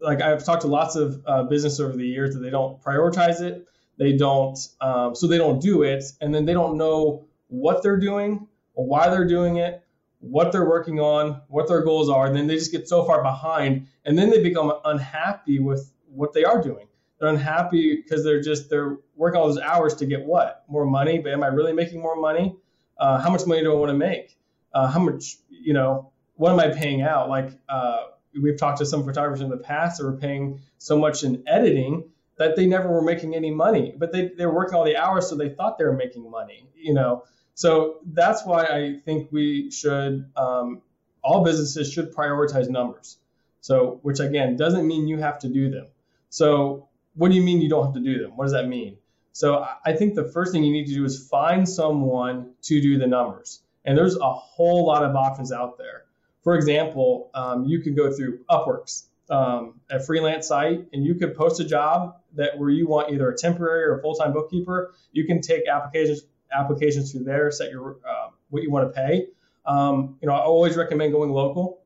like 0.00 0.20
I've 0.20 0.44
talked 0.44 0.62
to 0.62 0.68
lots 0.68 0.94
of 0.94 1.22
uh, 1.26 1.42
business 1.44 1.80
over 1.80 1.96
the 1.96 2.06
years 2.06 2.34
that 2.34 2.40
they 2.40 2.50
don't 2.50 2.80
prioritize 2.82 3.40
it. 3.40 3.66
They 3.98 4.12
don't, 4.12 4.58
um, 4.80 5.14
so 5.14 5.26
they 5.26 5.38
don't 5.38 5.60
do 5.60 5.82
it, 5.82 6.04
and 6.20 6.34
then 6.34 6.44
they 6.44 6.52
don't 6.52 6.76
know 6.76 7.26
what 7.48 7.82
they're 7.82 7.98
doing 7.98 8.46
or 8.74 8.86
why 8.86 9.08
they're 9.08 9.26
doing 9.26 9.56
it, 9.56 9.82
what 10.20 10.52
they're 10.52 10.68
working 10.68 11.00
on, 11.00 11.40
what 11.48 11.66
their 11.66 11.82
goals 11.82 12.10
are. 12.10 12.26
And 12.26 12.36
then 12.36 12.46
they 12.46 12.56
just 12.56 12.72
get 12.72 12.86
so 12.86 13.04
far 13.04 13.22
behind, 13.22 13.86
and 14.04 14.18
then 14.18 14.30
they 14.30 14.42
become 14.42 14.72
unhappy 14.84 15.58
with 15.58 15.92
what 16.10 16.34
they 16.34 16.44
are 16.44 16.62
doing. 16.62 16.86
They're 17.18 17.30
unhappy 17.30 18.02
because 18.02 18.22
they're 18.22 18.42
just 18.42 18.68
they're 18.68 18.98
working 19.14 19.40
all 19.40 19.48
those 19.48 19.58
hours 19.58 19.94
to 19.96 20.06
get 20.06 20.24
what 20.24 20.64
more 20.68 20.84
money. 20.84 21.18
But 21.18 21.32
am 21.32 21.42
I 21.42 21.46
really 21.46 21.72
making 21.72 22.00
more 22.00 22.16
money? 22.16 22.54
Uh, 22.98 23.18
how 23.18 23.30
much 23.30 23.46
money 23.46 23.62
do 23.62 23.72
I 23.72 23.76
want 23.76 23.90
to 23.90 23.96
make? 23.96 24.36
Uh, 24.72 24.88
how 24.88 25.00
much 25.00 25.36
you 25.48 25.72
know, 25.72 26.10
what 26.36 26.52
am 26.52 26.60
I 26.60 26.68
paying 26.68 27.02
out? 27.02 27.28
Like 27.28 27.50
uh, 27.68 28.04
we've 28.40 28.58
talked 28.58 28.78
to 28.78 28.86
some 28.86 29.04
photographers 29.04 29.40
in 29.40 29.48
the 29.48 29.56
past 29.56 29.98
that 29.98 30.04
were 30.04 30.16
paying 30.16 30.60
so 30.78 30.98
much 30.98 31.24
in 31.24 31.42
editing 31.46 32.04
that 32.38 32.56
they 32.56 32.66
never 32.66 32.90
were 32.90 33.02
making 33.02 33.34
any 33.34 33.50
money, 33.50 33.94
but 33.96 34.12
they, 34.12 34.28
they 34.36 34.44
were 34.44 34.54
working 34.54 34.74
all 34.74 34.84
the 34.84 34.96
hours, 34.96 35.28
so 35.28 35.36
they 35.36 35.48
thought 35.48 35.78
they 35.78 35.84
were 35.84 35.94
making 35.94 36.30
money, 36.30 36.68
you 36.76 36.92
know. 36.92 37.24
So 37.54 38.00
that's 38.04 38.44
why 38.44 38.64
I 38.64 39.00
think 39.04 39.32
we 39.32 39.70
should, 39.70 40.30
um, 40.36 40.82
all 41.24 41.42
businesses 41.42 41.90
should 41.90 42.14
prioritize 42.14 42.68
numbers. 42.68 43.16
So, 43.62 43.98
which 44.02 44.20
again 44.20 44.56
doesn't 44.56 44.86
mean 44.86 45.08
you 45.08 45.18
have 45.18 45.40
to 45.40 45.48
do 45.48 45.70
them. 45.70 45.88
So, 46.28 46.88
what 47.14 47.30
do 47.30 47.34
you 47.34 47.42
mean 47.42 47.60
you 47.60 47.68
don't 47.68 47.86
have 47.86 47.94
to 47.94 48.00
do 48.00 48.22
them? 48.22 48.36
What 48.36 48.44
does 48.44 48.52
that 48.52 48.68
mean? 48.68 48.98
So, 49.32 49.66
I 49.84 49.92
think 49.94 50.14
the 50.14 50.24
first 50.24 50.52
thing 50.52 50.62
you 50.62 50.72
need 50.72 50.86
to 50.86 50.94
do 50.94 51.04
is 51.04 51.26
find 51.28 51.68
someone 51.68 52.52
to 52.62 52.80
do 52.80 52.98
the 52.98 53.08
numbers. 53.08 53.62
And 53.86 53.96
there's 53.96 54.16
a 54.16 54.32
whole 54.32 54.84
lot 54.84 55.04
of 55.04 55.14
options 55.14 55.52
out 55.52 55.78
there. 55.78 56.04
For 56.42 56.54
example, 56.54 57.30
um, 57.34 57.64
you 57.64 57.80
could 57.80 57.96
go 57.96 58.12
through 58.12 58.40
Upworks, 58.50 59.04
um, 59.30 59.80
a 59.90 60.00
freelance 60.00 60.48
site, 60.48 60.86
and 60.92 61.04
you 61.04 61.14
could 61.14 61.36
post 61.36 61.60
a 61.60 61.64
job 61.64 62.16
that 62.34 62.58
where 62.58 62.70
you 62.70 62.86
want 62.86 63.12
either 63.12 63.30
a 63.30 63.36
temporary 63.36 63.84
or 63.84 63.98
a 63.98 64.02
full 64.02 64.14
time 64.14 64.32
bookkeeper. 64.32 64.94
You 65.12 65.24
can 65.24 65.40
take 65.40 65.66
applications 65.68 66.22
applications 66.56 67.12
through 67.12 67.24
there, 67.24 67.50
set 67.50 67.70
your 67.70 67.96
uh, 68.08 68.28
what 68.50 68.62
you 68.62 68.70
want 68.70 68.88
to 68.88 68.92
pay. 68.92 69.28
Um, 69.64 70.16
you 70.20 70.28
know, 70.28 70.34
I 70.34 70.40
always 70.40 70.76
recommend 70.76 71.12
going 71.12 71.30
local. 71.30 71.80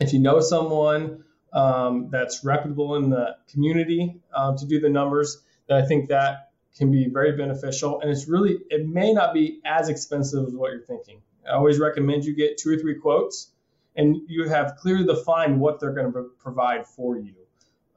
If 0.00 0.12
you 0.14 0.18
know 0.18 0.40
someone 0.40 1.24
um, 1.52 2.08
that's 2.10 2.44
reputable 2.44 2.96
in 2.96 3.10
the 3.10 3.36
community 3.50 4.20
um, 4.34 4.56
to 4.56 4.66
do 4.66 4.80
the 4.80 4.88
numbers, 4.88 5.42
then 5.68 5.82
I 5.82 5.86
think 5.86 6.08
that 6.08 6.50
can 6.76 6.90
be 6.90 7.08
very 7.08 7.36
beneficial. 7.36 8.00
And 8.00 8.10
it's 8.10 8.28
really, 8.28 8.58
it 8.70 8.88
may 8.88 9.12
not 9.12 9.34
be 9.34 9.60
as 9.64 9.88
expensive 9.88 10.46
as 10.46 10.54
what 10.54 10.72
you're 10.72 10.80
thinking. 10.80 11.20
I 11.46 11.54
always 11.54 11.78
recommend 11.78 12.24
you 12.24 12.34
get 12.34 12.58
two 12.58 12.70
or 12.70 12.76
three 12.76 12.94
quotes 12.94 13.50
and 13.96 14.16
you 14.28 14.48
have 14.48 14.76
clearly 14.76 15.04
defined 15.04 15.60
what 15.60 15.80
they're 15.80 15.92
going 15.92 16.12
to 16.12 16.30
provide 16.38 16.86
for 16.86 17.18
you. 17.18 17.34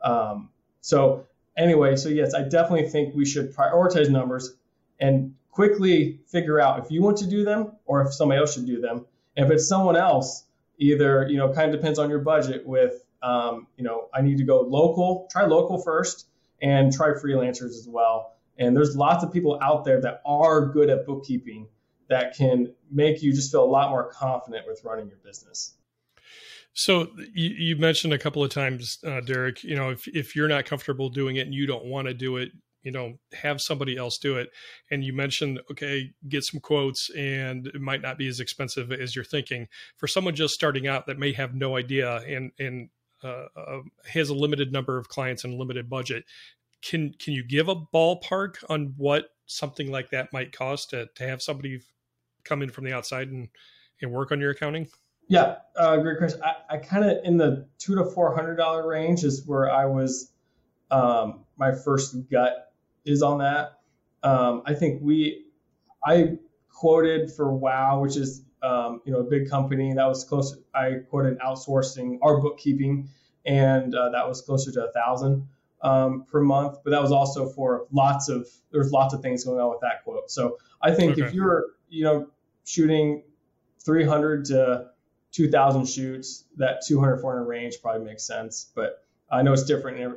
Um, 0.04 0.50
so, 0.82 1.28
anyway, 1.58 1.96
so 1.96 2.10
yes, 2.10 2.34
I 2.34 2.42
definitely 2.44 2.90
think 2.90 3.16
we 3.16 3.26
should 3.26 3.56
prioritize 3.56 4.10
numbers 4.10 4.56
and 5.00 5.36
quickly 5.52 6.20
figure 6.28 6.60
out 6.60 6.84
if 6.84 6.92
you 6.92 7.02
want 7.02 7.18
to 7.18 7.28
do 7.28 7.46
them 7.46 7.74
or 7.86 8.02
if 8.02 8.14
somebody 8.14 8.40
else 8.40 8.56
should 8.56 8.66
do 8.66 8.82
them. 8.82 9.06
And 9.38 9.46
if 9.46 9.52
it's 9.52 9.68
someone 9.68 9.96
else, 9.96 10.46
either 10.78 11.28
you 11.30 11.38
know, 11.38 11.54
kind 11.54 11.74
of 11.74 11.80
depends 11.80 12.00
on 12.00 12.10
your 12.10 12.20
budget. 12.20 12.66
With 12.66 13.04
um, 13.22 13.68
you 13.78 13.84
know, 13.84 14.10
I 14.14 14.22
need 14.22 14.38
to 14.40 14.44
go 14.44 14.62
local. 14.62 15.28
Try 15.32 15.46
local 15.46 15.82
first, 15.82 16.28
and 16.62 16.92
try 16.92 17.12
freelancers 17.12 17.78
as 17.78 17.88
well. 17.88 18.34
And 18.58 18.76
there's 18.76 18.96
lots 18.96 19.24
of 19.24 19.32
people 19.32 19.58
out 19.62 19.86
there 19.86 20.02
that 20.02 20.22
are 20.26 20.68
good 20.68 20.90
at 20.90 21.06
bookkeeping 21.06 21.68
that 22.14 22.36
can 22.38 22.72
make 22.92 23.24
you 23.24 23.34
just 23.34 23.52
feel 23.52 23.64
a 23.64 23.66
lot 23.66 23.90
more 23.90 24.12
confident 24.12 24.68
with 24.68 24.84
running 24.84 25.08
your 25.08 25.18
business. 25.24 25.74
So 26.74 27.08
you, 27.34 27.50
you 27.50 27.76
mentioned 27.76 28.14
a 28.14 28.20
couple 28.20 28.44
of 28.44 28.52
times, 28.52 28.98
uh, 29.06 29.22
Derek. 29.22 29.64
You 29.64 29.76
know, 29.76 29.90
if 29.90 30.08
if 30.08 30.36
you're 30.36 30.48
not 30.48 30.66
comfortable 30.66 31.10
doing 31.10 31.36
it 31.38 31.42
and 31.42 31.54
you 31.54 31.66
don't 31.66 31.86
want 31.86 32.08
to 32.08 32.14
do 32.14 32.38
it, 32.38 32.52
you 32.84 32.92
know, 32.92 33.18
have 33.34 33.60
somebody 33.62 33.98
else 33.98 34.18
do 34.18 34.38
it. 34.38 34.50
And 34.92 35.04
you 35.04 35.14
mentioned, 35.14 35.60
okay, 35.72 36.12
get 36.30 36.44
some 36.44 36.60
quotes, 36.60 37.10
and 37.12 37.68
it 37.68 37.82
might 37.82 38.02
not 38.02 38.18
be 38.18 38.28
as 38.28 38.40
expensive 38.40 38.92
as 38.92 39.16
you're 39.16 39.26
thinking. 39.26 39.68
For 39.98 40.08
someone 40.08 40.36
just 40.36 40.54
starting 40.54 40.88
out 40.88 41.08
that 41.08 41.20
may 41.20 41.32
have 41.34 41.56
no 41.56 41.78
idea 41.78 42.18
and 42.28 42.52
and 42.60 42.90
uh, 43.24 43.46
uh, 43.56 43.80
has 44.08 44.30
a 44.30 44.36
limited 44.36 44.72
number 44.72 44.98
of 44.98 45.08
clients 45.10 45.44
and 45.44 45.54
a 45.54 45.58
limited 45.58 45.90
budget, 45.90 46.26
can 46.84 47.14
can 47.20 47.34
you 47.34 47.44
give 47.44 47.70
a 47.70 47.76
ballpark 47.76 48.56
on 48.70 48.94
what 48.98 49.30
something 49.46 49.92
like 49.92 50.10
that 50.10 50.34
might 50.34 50.52
cost 50.52 50.90
to, 50.90 51.08
to 51.16 51.28
have 51.28 51.42
somebody 51.42 51.80
come 52.44 52.62
in 52.62 52.70
from 52.70 52.86
the 52.86 52.94
outside 52.94 53.30
and 53.30 53.50
and 54.02 54.12
work 54.12 54.32
on 54.32 54.40
your 54.40 54.52
accounting? 54.52 54.88
Yeah, 55.28 55.58
uh, 55.76 55.98
great 55.98 56.18
question. 56.18 56.42
I, 56.44 56.76
I 56.76 56.78
kind 56.78 57.06
of 57.06 57.24
in 57.24 57.38
the 57.38 57.68
two 57.78 57.96
to 57.96 58.06
four 58.06 58.36
hundred 58.36 58.56
dollar 58.56 58.88
range 58.88 59.24
is 59.24 59.46
where 59.46 59.72
I 59.72 59.86
was. 59.86 60.32
Um, 60.92 61.46
my 61.58 61.74
first 61.74 62.16
gut 62.30 62.72
is 63.06 63.22
on 63.22 63.40
that. 63.40 63.80
Um, 64.22 64.64
I 64.66 64.74
think 64.74 65.02
we, 65.02 65.46
I 66.06 66.38
quoted 66.70 67.32
for 67.32 67.52
Wow, 67.54 68.02
which 68.02 68.16
is 68.16 68.44
um, 68.62 69.02
you 69.06 69.14
know 69.14 69.20
a 69.20 69.24
big 69.24 69.50
company 69.50 69.94
that 69.94 70.06
was 70.06 70.24
close. 70.24 70.56
I 70.74 71.00
quoted 71.10 71.40
outsourcing 71.40 72.20
our 72.22 72.40
bookkeeping, 72.40 73.10
and 73.46 73.96
uh, 73.96 74.10
that 74.10 74.28
was 74.28 74.42
closer 74.42 74.72
to 74.74 74.86
a 74.86 74.92
thousand 74.92 75.48
um, 75.82 76.26
per 76.30 76.42
month. 76.42 76.78
But 76.84 76.92
that 76.92 77.02
was 77.02 77.12
also 77.12 77.50
for 77.50 77.88
lots 77.92 78.30
of 78.30 78.48
there's 78.72 78.92
lots 78.92 79.14
of 79.14 79.22
things 79.22 79.44
going 79.44 79.60
on 79.60 79.70
with 79.70 79.82
that 79.82 80.04
quote. 80.04 80.32
So 80.32 80.58
I 80.82 80.92
think 80.94 81.14
okay. 81.14 81.24
if 81.24 81.34
you're 81.34 81.66
you 81.90 82.04
know 82.04 82.28
shooting 82.66 83.24
300 83.84 84.46
to 84.46 84.88
2,000 85.32 85.88
shoots, 85.88 86.46
that 86.58 86.84
200, 86.88 87.18
400 87.18 87.46
range 87.46 87.78
probably 87.82 88.06
makes 88.06 88.26
sense. 88.26 88.72
But 88.76 89.04
I 89.32 89.42
know 89.42 89.54
it's 89.54 89.64
different 89.64 90.00
in 90.00 90.16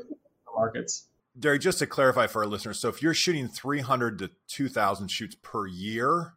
markets. 0.55 1.07
Derek, 1.39 1.61
just 1.61 1.79
to 1.81 1.87
clarify 1.87 2.27
for 2.27 2.43
our 2.43 2.49
listeners, 2.49 2.79
so 2.79 2.89
if 2.89 3.03
you're 3.03 3.15
shooting 3.15 3.49
300 3.49 4.19
to 4.21 4.31
2,000 4.49 5.09
shoots 5.09 5.37
per 5.43 5.67
year, 5.67 6.35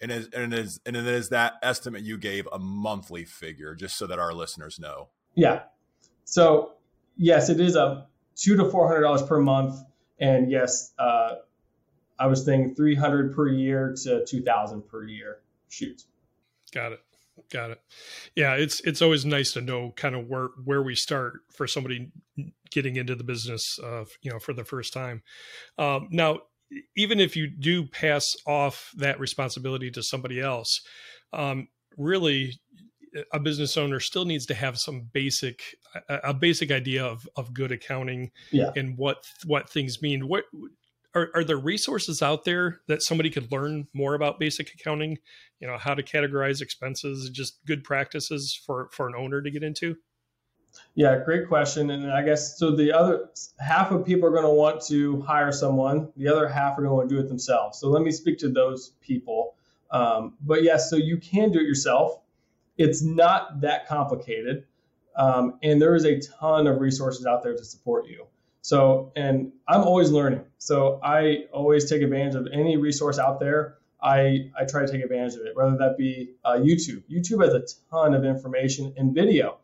and 0.00 0.10
is 0.10 0.28
and 0.34 0.52
is 0.52 0.80
and 0.84 0.96
it 0.96 1.06
is 1.06 1.28
that 1.28 1.54
estimate 1.62 2.02
you 2.02 2.18
gave 2.18 2.48
a 2.52 2.58
monthly 2.58 3.24
figure, 3.24 3.76
just 3.76 3.96
so 3.96 4.08
that 4.08 4.18
our 4.18 4.34
listeners 4.34 4.80
know. 4.80 5.10
Yeah. 5.36 5.60
So 6.24 6.72
yes, 7.16 7.48
it 7.48 7.60
is 7.60 7.76
a 7.76 8.08
two 8.34 8.56
to 8.56 8.68
four 8.68 8.88
hundred 8.88 9.02
dollars 9.02 9.22
per 9.22 9.38
month, 9.38 9.76
and 10.18 10.50
yes, 10.50 10.92
uh, 10.98 11.36
I 12.18 12.26
was 12.26 12.44
thinking 12.44 12.74
300 12.74 13.34
per 13.34 13.48
year 13.48 13.96
to 14.04 14.24
2,000 14.24 14.82
per 14.82 15.04
year 15.04 15.38
shoots. 15.72 16.06
Got 16.72 16.92
it. 16.92 17.00
Got 17.50 17.70
it. 17.70 17.80
Yeah, 18.36 18.54
it's 18.54 18.80
it's 18.80 19.00
always 19.00 19.24
nice 19.24 19.52
to 19.52 19.62
know 19.62 19.92
kind 19.96 20.14
of 20.14 20.28
where 20.28 20.50
where 20.64 20.82
we 20.82 20.94
start 20.94 21.40
for 21.50 21.66
somebody 21.66 22.10
getting 22.70 22.96
into 22.96 23.14
the 23.14 23.24
business, 23.24 23.78
uh, 23.82 24.04
you 24.20 24.30
know, 24.30 24.38
for 24.38 24.52
the 24.52 24.64
first 24.64 24.92
time. 24.92 25.22
Um, 25.78 26.08
now, 26.10 26.40
even 26.94 27.20
if 27.20 27.34
you 27.36 27.48
do 27.48 27.86
pass 27.86 28.36
off 28.46 28.90
that 28.96 29.18
responsibility 29.18 29.90
to 29.92 30.02
somebody 30.02 30.40
else, 30.40 30.82
um, 31.32 31.68
really, 31.96 32.60
a 33.32 33.40
business 33.40 33.76
owner 33.76 34.00
still 34.00 34.24
needs 34.26 34.46
to 34.46 34.54
have 34.54 34.78
some 34.78 35.08
basic 35.12 35.62
a, 36.08 36.34
basic 36.34 36.70
idea 36.70 37.04
of 37.04 37.26
of 37.36 37.54
good 37.54 37.72
accounting 37.72 38.30
yeah. 38.50 38.70
and 38.76 38.96
what 38.98 39.24
what 39.46 39.70
things 39.70 40.02
mean. 40.02 40.28
What 40.28 40.44
are, 41.14 41.28
are 41.34 41.44
there 41.44 41.58
resources 41.58 42.22
out 42.22 42.44
there 42.44 42.80
that 42.88 43.02
somebody 43.02 43.30
could 43.30 43.52
learn 43.52 43.86
more 43.92 44.14
about 44.14 44.38
basic 44.38 44.72
accounting? 44.74 45.18
You 45.60 45.68
know 45.68 45.78
how 45.78 45.94
to 45.94 46.02
categorize 46.02 46.60
expenses 46.60 47.28
just 47.30 47.64
good 47.66 47.84
practices 47.84 48.58
for 48.66 48.88
for 48.92 49.08
an 49.08 49.14
owner 49.16 49.42
to 49.42 49.50
get 49.50 49.62
into? 49.62 49.96
Yeah 50.94 51.18
great 51.24 51.48
question. 51.48 51.90
And 51.90 52.10
i 52.10 52.22
guess 52.22 52.58
so 52.58 52.74
the 52.74 52.92
other 52.92 53.28
half 53.58 53.90
of 53.90 54.04
people 54.06 54.28
are 54.28 54.32
going 54.32 54.44
to 54.44 54.50
want 54.50 54.82
to 54.86 55.20
hire 55.22 55.52
someone. 55.52 56.10
The 56.16 56.28
other 56.28 56.48
half 56.48 56.78
are 56.78 56.82
going 56.82 57.08
to 57.08 57.14
to 57.14 57.20
do 57.20 57.26
it 57.26 57.28
themselves. 57.28 57.78
So 57.78 57.88
let 57.88 58.02
me 58.02 58.10
speak 58.10 58.38
to 58.38 58.48
those 58.48 58.92
people. 59.00 59.54
Um, 59.90 60.34
but 60.40 60.62
yes 60.62 60.88
so 60.88 60.96
you 60.96 61.18
can 61.18 61.52
do 61.52 61.58
it 61.58 61.64
yourself. 61.64 62.18
It's 62.78 63.02
not 63.02 63.60
that 63.60 63.86
complicated. 63.86 64.64
Um, 65.14 65.58
and 65.62 65.80
there 65.80 65.94
is 65.94 66.06
a 66.06 66.18
ton 66.20 66.66
of 66.66 66.80
resources 66.80 67.26
out 67.26 67.42
there 67.42 67.54
to 67.54 67.64
support 67.64 68.06
you 68.06 68.26
so, 68.62 69.12
and 69.16 69.52
I'm 69.68 69.82
always 69.82 70.10
learning. 70.10 70.44
So 70.58 71.00
I 71.02 71.46
always 71.52 71.90
take 71.90 72.00
advantage 72.00 72.36
of 72.36 72.46
any 72.52 72.76
resource 72.76 73.18
out 73.18 73.40
there. 73.40 73.78
I, 74.00 74.50
I 74.58 74.64
try 74.64 74.86
to 74.86 74.90
take 74.90 75.02
advantage 75.02 75.34
of 75.34 75.42
it, 75.46 75.56
whether 75.56 75.76
that 75.78 75.96
be 75.98 76.30
uh, 76.44 76.52
YouTube. 76.52 77.02
YouTube 77.10 77.44
has 77.44 77.54
a 77.54 77.64
ton 77.90 78.14
of 78.14 78.24
information 78.24 78.94
and 78.96 79.12
video. 79.14 79.58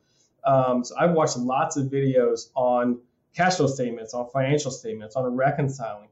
Um, 0.44 0.84
so 0.84 0.96
I've 0.98 1.12
watched 1.12 1.36
lots 1.36 1.76
of 1.76 1.86
videos 1.86 2.50
on 2.54 2.98
cash 3.34 3.56
flow 3.56 3.68
statements, 3.68 4.14
on 4.14 4.28
financial 4.30 4.70
statements, 4.72 5.14
on 5.14 5.24
reconciling, 5.36 6.08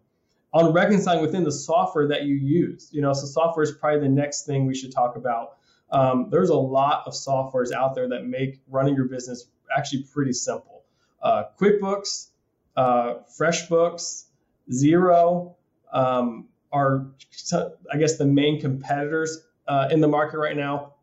on 0.53 0.73
reconciling 0.73 1.23
within 1.23 1.43
the 1.43 1.53
software 1.53 2.09
that 2.09 2.23
you 2.23 2.35
use. 2.37 2.89
You 2.93 3.03
know, 3.03 3.13
so 3.13 3.27
software 3.27 3.65
is 3.65 3.73
probably 3.73 4.01
the 4.01 4.15
next 4.15 4.47
thing 4.47 4.65
we 4.65 4.75
should 4.75 4.93
talk 4.93 5.17
about. 5.17 5.59
Um, 5.91 6.29
there's 6.31 6.51
a 6.51 6.57
lot 6.57 7.05
of 7.07 7.15
softwares 7.15 7.73
out 7.73 7.95
there 7.97 8.09
that 8.11 8.27
make 8.27 8.61
running 8.69 8.95
your 8.95 9.07
business 9.07 9.47
actually 9.77 10.05
pretty 10.13 10.33
simple. 10.33 10.85
Uh, 11.23 11.45
QuickBooks, 11.61 12.29
uh, 12.77 13.15
FreshBooks, 13.39 14.25
Xero 14.71 15.55
um, 15.93 16.49
are, 16.73 17.07
I 17.93 17.97
guess, 17.99 18.19
the 18.19 18.27
main 18.27 18.61
competitors 18.61 19.43
uh, 19.67 19.89
in 19.91 20.01
the 20.01 20.09
market 20.09 20.39
right 20.39 20.57
now. 20.57 20.95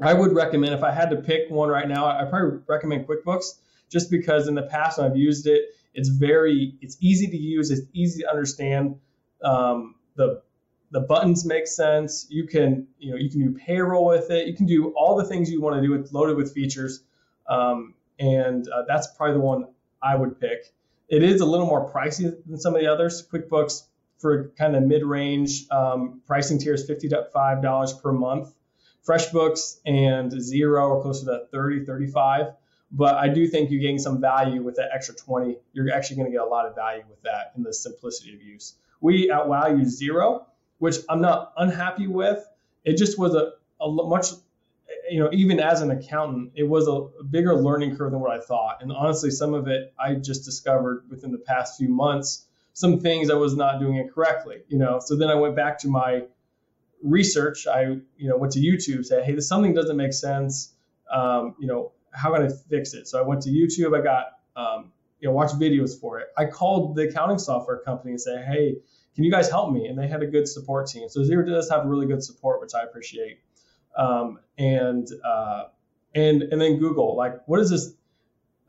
I 0.00 0.12
would 0.12 0.34
recommend, 0.34 0.74
if 0.74 0.82
I 0.82 0.92
had 0.92 1.10
to 1.10 1.16
pick 1.16 1.50
one 1.50 1.68
right 1.68 1.88
now, 1.88 2.06
I 2.06 2.24
probably 2.24 2.60
recommend 2.66 3.06
QuickBooks 3.06 3.58
just 3.90 4.10
because 4.10 4.46
in 4.46 4.54
the 4.54 4.62
past 4.62 4.98
when 4.98 5.10
I've 5.10 5.16
used 5.16 5.46
it, 5.46 5.70
it's 5.94 6.10
very, 6.10 6.74
it's 6.82 6.98
easy 7.00 7.28
to 7.28 7.36
use, 7.36 7.70
it's 7.70 7.86
easy 7.94 8.22
to 8.22 8.30
understand. 8.30 8.98
Um, 9.42 9.94
the 10.16 10.42
the 10.90 11.00
buttons 11.00 11.44
make 11.44 11.66
sense. 11.66 12.26
You 12.30 12.46
can, 12.46 12.86
you 12.98 13.10
know, 13.10 13.16
you 13.16 13.28
can 13.28 13.40
do 13.40 13.58
payroll 13.58 14.06
with 14.06 14.30
it. 14.30 14.46
You 14.46 14.54
can 14.54 14.66
do 14.66 14.92
all 14.96 15.16
the 15.16 15.24
things 15.24 15.50
you 15.50 15.60
want 15.60 15.76
to 15.76 15.86
do. 15.86 15.94
It's 15.94 16.12
loaded 16.12 16.36
with 16.36 16.52
features, 16.54 17.02
um, 17.48 17.94
and 18.18 18.68
uh, 18.68 18.82
that's 18.86 19.08
probably 19.16 19.34
the 19.34 19.40
one 19.40 19.68
I 20.02 20.14
would 20.14 20.40
pick. 20.40 20.72
It 21.08 21.22
is 21.22 21.40
a 21.40 21.46
little 21.46 21.66
more 21.66 21.90
pricey 21.90 22.36
than 22.46 22.58
some 22.58 22.74
of 22.74 22.80
the 22.80 22.92
others. 22.92 23.26
QuickBooks 23.32 23.82
for 24.18 24.50
kind 24.58 24.74
of 24.74 24.82
mid-range 24.82 25.66
um, 25.70 26.20
pricing 26.26 26.58
tier 26.58 26.74
is 26.74 26.88
$55 26.88 28.02
per 28.02 28.12
month. 28.12 28.54
FreshBooks 29.06 29.78
and 29.86 30.32
Xero 30.32 30.98
are 30.98 31.02
closer 31.02 31.26
to 31.26 31.46
30, 31.52 31.84
35. 31.84 32.46
But 32.92 33.16
I 33.16 33.28
do 33.28 33.46
think 33.46 33.70
you're 33.70 33.80
getting 33.80 33.98
some 33.98 34.20
value 34.20 34.62
with 34.62 34.76
that 34.76 34.90
extra 34.94 35.14
20. 35.14 35.58
You're 35.72 35.92
actually 35.92 36.16
going 36.16 36.26
to 36.26 36.32
get 36.32 36.40
a 36.40 36.46
lot 36.46 36.66
of 36.66 36.74
value 36.74 37.04
with 37.08 37.22
that 37.22 37.52
in 37.56 37.62
the 37.62 37.72
simplicity 37.72 38.34
of 38.34 38.42
use. 38.42 38.74
We 39.00 39.30
at 39.30 39.48
WOW 39.48 39.68
use 39.68 40.00
Xero, 40.00 40.44
which 40.78 40.96
I'm 41.08 41.20
not 41.20 41.52
unhappy 41.56 42.06
with. 42.06 42.44
It 42.84 42.96
just 42.96 43.18
was 43.18 43.34
a, 43.34 43.52
a 43.80 43.90
much, 43.90 44.28
you 45.10 45.20
know, 45.20 45.30
even 45.32 45.60
as 45.60 45.82
an 45.82 45.90
accountant, 45.90 46.52
it 46.54 46.64
was 46.64 46.88
a, 46.88 47.06
bigger 47.24 47.54
learning 47.54 47.96
curve 47.96 48.12
than 48.12 48.20
what 48.20 48.30
I 48.30 48.40
thought. 48.40 48.78
And 48.82 48.92
honestly, 48.92 49.30
some 49.30 49.54
of 49.54 49.68
it 49.68 49.92
I 49.98 50.14
just 50.14 50.44
discovered 50.44 51.04
within 51.08 51.32
the 51.32 51.38
past 51.38 51.76
few 51.76 51.88
months, 51.88 52.46
some 52.72 53.00
things 53.00 53.30
I 53.30 53.34
was 53.34 53.56
not 53.56 53.80
doing 53.80 53.96
it 53.96 54.12
correctly, 54.12 54.62
you 54.68 54.78
know. 54.78 55.00
So 55.04 55.16
then 55.16 55.28
I 55.28 55.34
went 55.34 55.56
back 55.56 55.78
to 55.80 55.88
my 55.88 56.22
research. 57.02 57.66
I, 57.66 57.82
you 58.16 58.28
know, 58.28 58.36
went 58.36 58.52
to 58.52 58.60
YouTube, 58.60 59.04
said, 59.04 59.24
hey, 59.24 59.34
this 59.34 59.48
something 59.48 59.74
doesn't 59.74 59.96
make 59.96 60.12
sense. 60.12 60.74
Um, 61.12 61.54
you 61.58 61.66
know, 61.66 61.92
how 62.12 62.32
can 62.32 62.42
I 62.42 62.48
fix 62.68 62.94
it? 62.94 63.08
So 63.08 63.18
I 63.18 63.22
went 63.22 63.42
to 63.42 63.50
YouTube. 63.50 63.98
I 63.98 64.02
got, 64.02 64.26
um, 64.56 64.92
you 65.20 65.28
know, 65.28 65.34
watch 65.34 65.50
videos 65.52 65.98
for 65.98 66.20
it. 66.20 66.28
I 66.36 66.46
called 66.46 66.96
the 66.96 67.08
accounting 67.08 67.38
software 67.38 67.78
company 67.78 68.12
and 68.12 68.20
said, 68.20 68.44
hey, 68.46 68.76
can 69.14 69.24
you 69.24 69.30
guys 69.30 69.48
help 69.48 69.72
me? 69.72 69.86
And 69.86 69.98
they 69.98 70.08
had 70.08 70.22
a 70.22 70.26
good 70.26 70.46
support 70.46 70.86
team. 70.86 71.08
So 71.08 71.20
Xero 71.20 71.46
does 71.46 71.70
have 71.70 71.86
really 71.86 72.06
good 72.06 72.22
support, 72.22 72.60
which 72.60 72.74
I 72.74 72.82
appreciate. 72.82 73.40
Um, 73.96 74.38
and 74.58 75.08
uh, 75.24 75.64
and 76.14 76.42
and 76.42 76.60
then 76.60 76.78
Google, 76.78 77.16
like, 77.16 77.46
what 77.46 77.60
is 77.60 77.70
this 77.70 77.94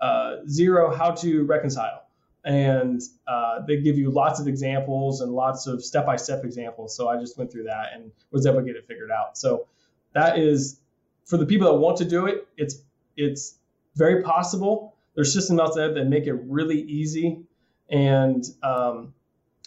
uh, 0.02 0.38
Xero 0.48 0.96
how 0.96 1.12
to 1.12 1.44
reconcile? 1.44 2.04
And 2.46 3.02
uh, 3.28 3.66
they 3.68 3.82
give 3.82 3.98
you 3.98 4.10
lots 4.10 4.40
of 4.40 4.48
examples 4.48 5.20
and 5.20 5.34
lots 5.34 5.68
of 5.68 5.84
step-by-step 5.84 6.46
examples. 6.46 6.96
So 6.96 7.10
I 7.10 7.20
just 7.20 7.38
went 7.38 7.52
through 7.52 7.66
that 7.66 7.92
and 7.94 8.12
was 8.32 8.46
able 8.46 8.60
to 8.60 8.66
get 8.66 8.78
it 8.78 8.88
figured 8.88 9.12
out. 9.12 9.38
So 9.38 9.68
that 10.14 10.40
is 10.40 10.80
for 11.26 11.36
the 11.36 11.46
people 11.46 11.68
that 11.68 11.78
want 11.78 11.98
to 11.98 12.06
do 12.06 12.26
it. 12.26 12.48
It's 12.56 12.82
it's 13.18 13.58
very 13.96 14.24
possible. 14.24 14.96
There's 15.16 15.34
systems 15.34 15.60
out 15.60 15.76
there 15.76 15.94
that 15.94 16.06
make 16.06 16.28
it 16.28 16.34
really 16.34 16.82
easy. 16.82 17.42
And 17.90 18.46
um, 18.64 19.14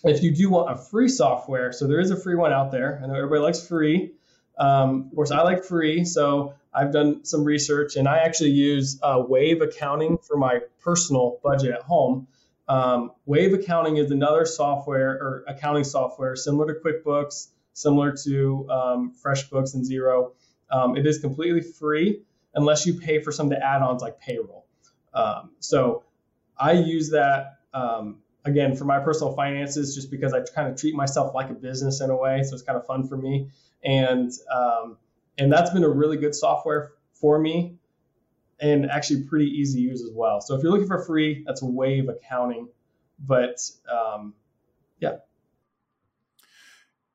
if 0.05 0.23
you 0.23 0.35
do 0.35 0.49
want 0.49 0.71
a 0.71 0.76
free 0.76 1.09
software, 1.09 1.73
so 1.73 1.87
there 1.87 2.00
is 2.00 2.11
a 2.11 2.17
free 2.17 2.37
one 2.37 2.52
out 2.52 2.71
there. 2.71 3.00
I 3.02 3.07
know 3.07 3.14
everybody 3.14 3.40
likes 3.40 3.67
free. 3.67 4.12
Um, 4.61 5.07
of 5.09 5.14
course, 5.17 5.31
I 5.31 5.43
like 5.43 5.64
free, 5.64 6.05
so 6.05 6.55
I've 6.73 6.93
done 6.93 7.25
some 7.25 7.45
research, 7.45 7.97
and 7.97 8.07
I 8.07 8.19
actually 8.19 8.50
use 8.50 9.00
uh, 9.02 9.23
Wave 9.26 9.62
Accounting 9.62 10.19
for 10.19 10.37
my 10.37 10.61
personal 10.85 11.38
budget 11.43 11.73
at 11.73 11.83
home. 11.83 12.29
Um, 12.69 13.12
Wave 13.26 13.55
Accounting 13.55 13.97
is 13.97 14.11
another 14.11 14.45
software 14.45 15.11
or 15.11 15.45
accounting 15.49 15.83
software 15.83 16.37
similar 16.37 16.73
to 16.73 16.79
QuickBooks, 16.79 17.49
similar 17.73 18.14
to 18.25 18.69
um, 18.71 19.14
FreshBooks 19.25 19.75
and 19.75 19.85
Xero. 19.85 20.33
Um, 20.71 20.97
it 20.97 21.07
is 21.07 21.19
completely 21.19 21.62
free 21.62 22.23
unless 22.55 22.87
you 22.87 22.95
pay 22.95 23.21
for 23.21 23.33
some 23.33 23.47
of 23.47 23.50
the 23.50 23.64
add-ons 23.64 24.02
like 24.02 24.21
payroll. 24.21 24.67
Um, 25.14 25.50
so 25.59 26.05
I 26.57 26.73
use 26.73 27.11
that 27.11 27.59
um, 27.75 28.19
again 28.45 28.76
for 28.76 28.85
my 28.85 29.00
personal 29.00 29.35
finances 29.35 29.95
just 29.95 30.11
because 30.11 30.33
I 30.33 30.40
kind 30.55 30.69
of 30.69 30.79
treat 30.79 30.95
myself 30.95 31.35
like 31.35 31.50
a 31.50 31.55
business 31.55 32.00
in 32.00 32.11
a 32.11 32.17
way. 32.17 32.43
So 32.45 32.55
it's 32.55 32.62
kind 32.62 32.79
of 32.79 32.87
fun 32.87 33.09
for 33.09 33.17
me, 33.17 33.49
and 33.84 34.30
um, 34.54 34.96
and 35.38 35.52
that's 35.52 35.70
been 35.70 35.84
a 35.84 35.88
really 35.88 36.16
good 36.16 36.34
software 36.34 36.92
for 37.12 37.38
me, 37.38 37.76
and 38.60 38.90
actually 38.90 39.25
pretty 39.25 39.46
easy 39.46 39.80
to 39.80 39.88
use 39.88 40.02
as 40.02 40.10
well. 40.14 40.40
So 40.40 40.54
if 40.54 40.62
you're 40.62 40.72
looking 40.72 40.88
for 40.88 41.04
free, 41.04 41.42
that's 41.46 41.62
Wave 41.62 42.08
Accounting, 42.08 42.68
but 43.18 43.58
um, 43.90 44.34
yeah. 44.99 45.16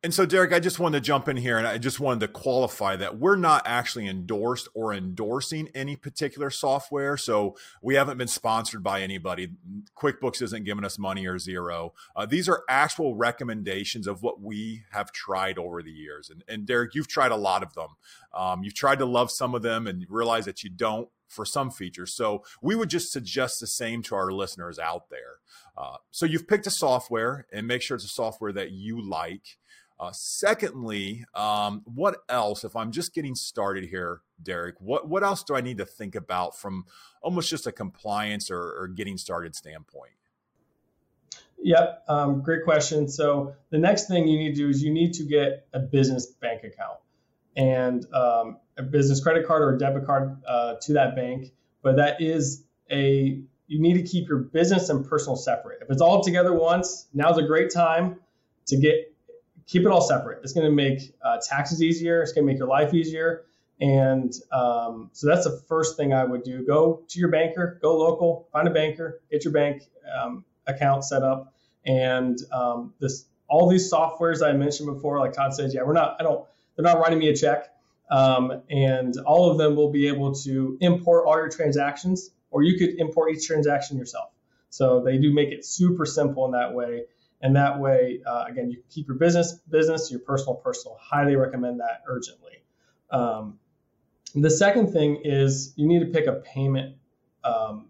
And 0.06 0.14
so, 0.14 0.24
Derek, 0.24 0.54
I 0.54 0.60
just 0.60 0.78
wanted 0.78 1.00
to 1.00 1.02
jump 1.04 1.28
in 1.28 1.36
here 1.36 1.58
and 1.58 1.66
I 1.66 1.80
just 1.80 2.00
wanted 2.00 2.20
to 2.20 2.28
qualify 2.28 2.96
that 2.96 3.18
we're 3.18 3.36
not 3.36 3.64
actually 3.66 4.08
endorsed 4.08 4.68
or 4.76 4.94
endorsing 4.94 5.68
any 5.74 5.96
particular 5.96 6.52
software. 6.52 7.18
So, 7.18 7.58
we 7.82 7.96
haven't 7.96 8.20
been 8.20 8.28
sponsored 8.28 8.84
by 8.84 9.02
anybody. 9.02 9.54
QuickBooks 9.98 10.44
isn't 10.44 10.64
giving 10.64 10.86
us 10.86 11.00
money 11.00 11.26
or 11.26 11.40
Xero. 11.40 11.90
Uh, 12.16 12.28
these 12.28 12.48
are 12.48 12.64
actual 12.70 13.16
recommendations 13.16 14.06
of 14.06 14.22
what 14.22 14.40
we 14.40 14.84
have 14.92 15.12
tried 15.12 15.58
over 15.58 15.82
the 15.82 15.90
years. 15.90 16.30
And, 16.30 16.44
and 16.48 16.68
Derek, 16.68 16.94
you've 16.94 17.08
tried 17.08 17.32
a 17.32 17.36
lot 17.36 17.64
of 17.64 17.74
them. 17.74 17.90
Um, 18.32 18.64
you've 18.64 18.76
tried 18.76 19.00
to 19.00 19.06
love 19.06 19.32
some 19.32 19.56
of 19.56 19.64
them 19.64 19.88
and 19.88 20.06
realize 20.08 20.46
that 20.46 20.64
you 20.64 20.70
don't 20.70 21.10
for 21.28 21.46
some 21.46 21.72
features. 21.72 22.14
So, 22.14 22.44
we 22.62 22.76
would 22.76 22.92
just 22.92 23.12
suggest 23.12 23.60
the 23.60 23.66
same 23.66 24.04
to 24.04 24.14
our 24.14 24.30
listeners 24.30 24.78
out 24.78 25.10
there. 25.10 25.40
Uh, 25.76 25.98
so, 26.12 26.28
you've 26.28 26.48
picked 26.48 26.68
a 26.68 26.72
software 26.72 27.48
and 27.52 27.66
make 27.66 27.82
sure 27.82 27.96
it's 27.96 28.06
a 28.06 28.10
software 28.10 28.54
that 28.54 28.70
you 28.70 29.02
like. 29.02 29.58
Uh, 29.98 30.12
secondly, 30.12 31.26
um, 31.34 31.82
what 31.86 32.18
else? 32.28 32.64
If 32.66 32.76
I'm 32.76 32.92
just 32.92 33.14
getting 33.14 33.34
started 33.34 33.86
here, 33.86 34.22
Derek, 34.42 34.76
what 34.80 35.08
what 35.08 35.24
else 35.24 35.44
do 35.44 35.56
I 35.56 35.62
need 35.62 35.78
to 35.78 35.86
think 35.86 36.16
about 36.16 36.58
from 36.58 36.86
almost 37.22 37.50
just 37.50 37.66
a 37.66 37.72
compliance 37.72 38.52
or, 38.52 38.60
or 38.60 38.90
getting 38.90 39.18
started 39.18 39.56
standpoint? 39.56 40.12
Yep, 41.60 42.04
um, 42.10 42.42
great 42.42 42.64
question. 42.66 43.08
So 43.08 43.56
the 43.70 43.78
next 43.78 44.08
thing 44.08 44.28
you 44.28 44.38
need 44.38 44.56
to 44.56 44.56
do 44.56 44.70
is 44.70 44.84
you 44.84 44.92
need 44.92 45.14
to 45.14 45.24
get 45.24 45.68
a 45.74 45.80
business 45.80 46.28
bank 46.28 46.64
account 46.64 47.00
and 47.56 48.06
um, 48.14 48.58
a 48.78 48.84
business 48.84 49.24
credit 49.24 49.48
card 49.48 49.62
or 49.62 49.76
a 49.76 49.80
debit 49.80 50.06
card 50.06 50.38
uh, 50.46 50.76
to 50.82 50.94
that 50.94 51.16
bank. 51.16 51.54
But 51.82 51.96
that 51.96 52.22
is 52.22 52.64
a 52.92 53.42
you 53.68 53.82
need 53.82 53.94
to 53.94 54.04
keep 54.04 54.28
your 54.28 54.40
business 54.40 54.90
and 54.90 55.08
personal 55.08 55.36
separate. 55.36 55.80
If 55.82 55.90
it's 55.90 56.02
all 56.02 56.22
together 56.22 56.54
once, 56.54 57.08
now's 57.14 57.38
a 57.38 57.44
great 57.44 57.74
time 57.74 58.20
to 58.68 58.78
get 58.78 59.15
keep 59.68 59.84
it 59.84 59.88
all 59.88 60.02
separate. 60.02 60.40
It's 60.44 60.54
going 60.54 60.66
to 60.66 60.76
make 60.76 61.14
uh, 61.24 61.38
taxes 61.48 61.82
easier. 61.82 62.22
It's 62.22 62.34
going 62.34 62.46
to 62.46 62.52
make 62.52 62.60
your 62.60 62.68
life 62.68 62.94
easier. 62.94 63.46
And 63.82 64.34
um, 64.52 65.10
so 65.12 65.28
that's 65.28 65.46
the 65.46 65.62
first 65.68 65.98
thing 65.98 66.14
I 66.14 66.24
would 66.24 66.44
do. 66.44 66.66
Go 66.66 67.04
to 67.10 67.20
your 67.20 67.30
banker, 67.30 67.80
go 67.82 67.98
local, 67.98 68.48
find 68.52 68.68
a 68.68 68.72
banker, 68.72 69.22
get 69.30 69.44
your 69.44 69.54
bank 69.54 69.84
um, 70.18 70.46
account 70.66 71.04
set 71.04 71.24
up. 71.24 71.54
And 71.86 72.38
um, 72.54 72.94
this, 73.00 73.26
all 73.48 73.70
these 73.70 73.92
softwares 73.92 74.46
I 74.46 74.54
mentioned 74.54 74.94
before, 74.94 75.20
like 75.20 75.34
Todd 75.34 75.54
says, 75.54 75.74
yeah, 75.74 75.84
we're 75.84 75.94
not, 75.94 76.16
I 76.20 76.24
don't, 76.24 76.46
they're 76.76 76.84
not 76.84 77.00
writing 77.00 77.20
me 77.20 77.30
a 77.30 77.36
check. 77.36 77.68
Um, 78.10 78.62
and 78.70 79.16
all 79.26 79.52
of 79.52 79.58
them 79.58 79.76
will 79.76 79.92
be 79.92 80.08
able 80.08 80.34
to 80.36 80.78
import 80.80 81.26
all 81.26 81.36
your 81.36 81.50
transactions, 81.50 82.30
or 82.52 82.64
you 82.64 82.78
could 82.78 83.00
import 83.00 83.36
each 83.36 83.48
transaction 83.48 83.98
yourself. 83.98 84.30
So 84.70 85.02
they 85.02 85.18
do 85.18 85.34
make 85.34 85.50
it 85.50 85.66
super 85.66 86.06
simple 86.06 86.46
in 86.46 86.52
that 86.52 86.74
way. 86.74 87.06
And 87.46 87.56
that 87.58 87.80
way, 87.80 88.22
uh, 88.26 88.46
again, 88.48 88.72
you 88.72 88.82
keep 88.90 89.08
your 89.08 89.18
business 89.18 89.54
business, 89.70 90.10
your 90.10 90.20
personal 90.20 90.56
personal. 90.56 90.98
Highly 91.00 91.36
recommend 91.36 91.80
that 91.80 92.02
urgently. 92.08 92.64
Um, 93.12 93.60
the 94.34 94.50
second 94.50 94.92
thing 94.92 95.22
is 95.24 95.72
you 95.76 95.88
need 95.88 96.00
to 96.00 96.08
pick 96.08 96.26
a 96.26 96.38
payment 96.38 96.96
um, 97.44 97.90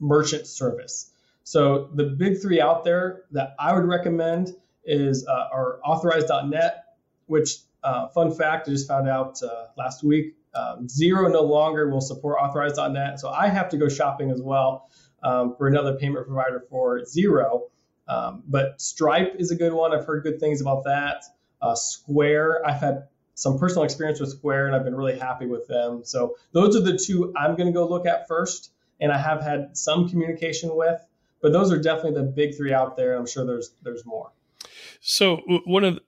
merchant 0.00 0.46
service. 0.46 1.12
So 1.44 1.88
the 1.94 2.04
big 2.04 2.42
three 2.42 2.60
out 2.60 2.84
there 2.84 3.22
that 3.30 3.54
I 3.58 3.72
would 3.72 3.86
recommend 3.86 4.54
is 4.84 5.26
uh, 5.26 5.48
our 5.50 5.80
authorized.net, 5.82 6.84
which 7.24 7.56
uh, 7.82 8.08
fun 8.08 8.34
fact, 8.34 8.68
I 8.68 8.72
just 8.72 8.86
found 8.86 9.08
out 9.08 9.42
uh, 9.42 9.68
last 9.78 10.04
week, 10.04 10.34
um, 10.54 10.88
Xero 10.88 11.32
no 11.32 11.40
longer 11.40 11.88
will 11.88 12.02
support 12.02 12.36
authorized.net. 12.38 13.18
So 13.18 13.30
I 13.30 13.48
have 13.48 13.70
to 13.70 13.78
go 13.78 13.88
shopping 13.88 14.30
as 14.30 14.42
well 14.42 14.90
um, 15.22 15.54
for 15.56 15.68
another 15.68 15.96
payment 15.96 16.26
provider 16.26 16.66
for 16.68 17.00
Xero. 17.00 17.62
Um, 18.10 18.42
but 18.48 18.80
Stripe 18.80 19.36
is 19.38 19.52
a 19.52 19.56
good 19.56 19.72
one. 19.72 19.94
I've 19.94 20.04
heard 20.04 20.24
good 20.24 20.40
things 20.40 20.60
about 20.60 20.82
that. 20.84 21.22
Uh, 21.62 21.76
Square, 21.76 22.66
I've 22.66 22.80
had 22.80 23.06
some 23.34 23.56
personal 23.56 23.84
experience 23.84 24.18
with 24.18 24.30
Square 24.30 24.66
and 24.66 24.74
I've 24.74 24.84
been 24.84 24.96
really 24.96 25.16
happy 25.16 25.46
with 25.46 25.68
them. 25.68 26.00
So 26.04 26.34
those 26.52 26.74
are 26.74 26.80
the 26.80 26.98
two 26.98 27.32
I'm 27.36 27.54
going 27.54 27.68
to 27.68 27.72
go 27.72 27.88
look 27.88 28.06
at 28.06 28.26
first. 28.26 28.72
And 29.00 29.12
I 29.12 29.16
have 29.16 29.42
had 29.42 29.76
some 29.78 30.08
communication 30.10 30.74
with, 30.74 31.00
but 31.40 31.52
those 31.52 31.72
are 31.72 31.80
definitely 31.80 32.20
the 32.20 32.26
big 32.26 32.54
three 32.54 32.74
out 32.74 32.96
there. 32.96 33.16
I'm 33.16 33.26
sure 33.26 33.46
there's 33.46 33.70
there's 33.82 34.04
more. 34.04 34.30
So 35.00 35.40
one 35.64 35.84
of 35.84 36.00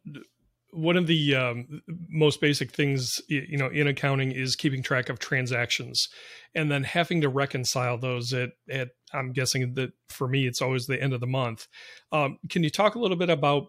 one 0.73 0.97
of 0.97 1.07
the 1.07 1.35
um, 1.35 1.83
most 2.09 2.41
basic 2.41 2.71
things 2.71 3.21
you 3.29 3.59
know 3.59 3.69
in 3.69 3.87
accounting 3.87 4.33
is 4.33 4.57
keeping 4.57 4.83
track 4.83 5.09
of 5.09 5.19
transactions 5.19 6.09
and 6.55 6.71
then 6.71 6.83
having 6.83 7.21
to 7.21 7.29
reconcile 7.29 7.99
those 7.99 8.33
at, 8.33 8.51
at 8.71 8.89
i'm 9.13 9.33
guessing 9.33 9.75
that 9.75 9.93
for 10.09 10.27
me 10.27 10.47
it's 10.47 10.63
always 10.63 10.87
the 10.87 11.01
end 11.01 11.13
of 11.13 11.21
the 11.21 11.27
month. 11.27 11.69
Um, 12.11 12.39
can 12.49 12.65
you 12.65 12.71
talk 12.71 12.95
a 12.95 12.99
little 12.99 13.17
bit 13.17 13.31
about 13.31 13.67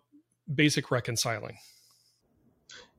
basic 0.54 0.92
reconciling? 0.92 1.58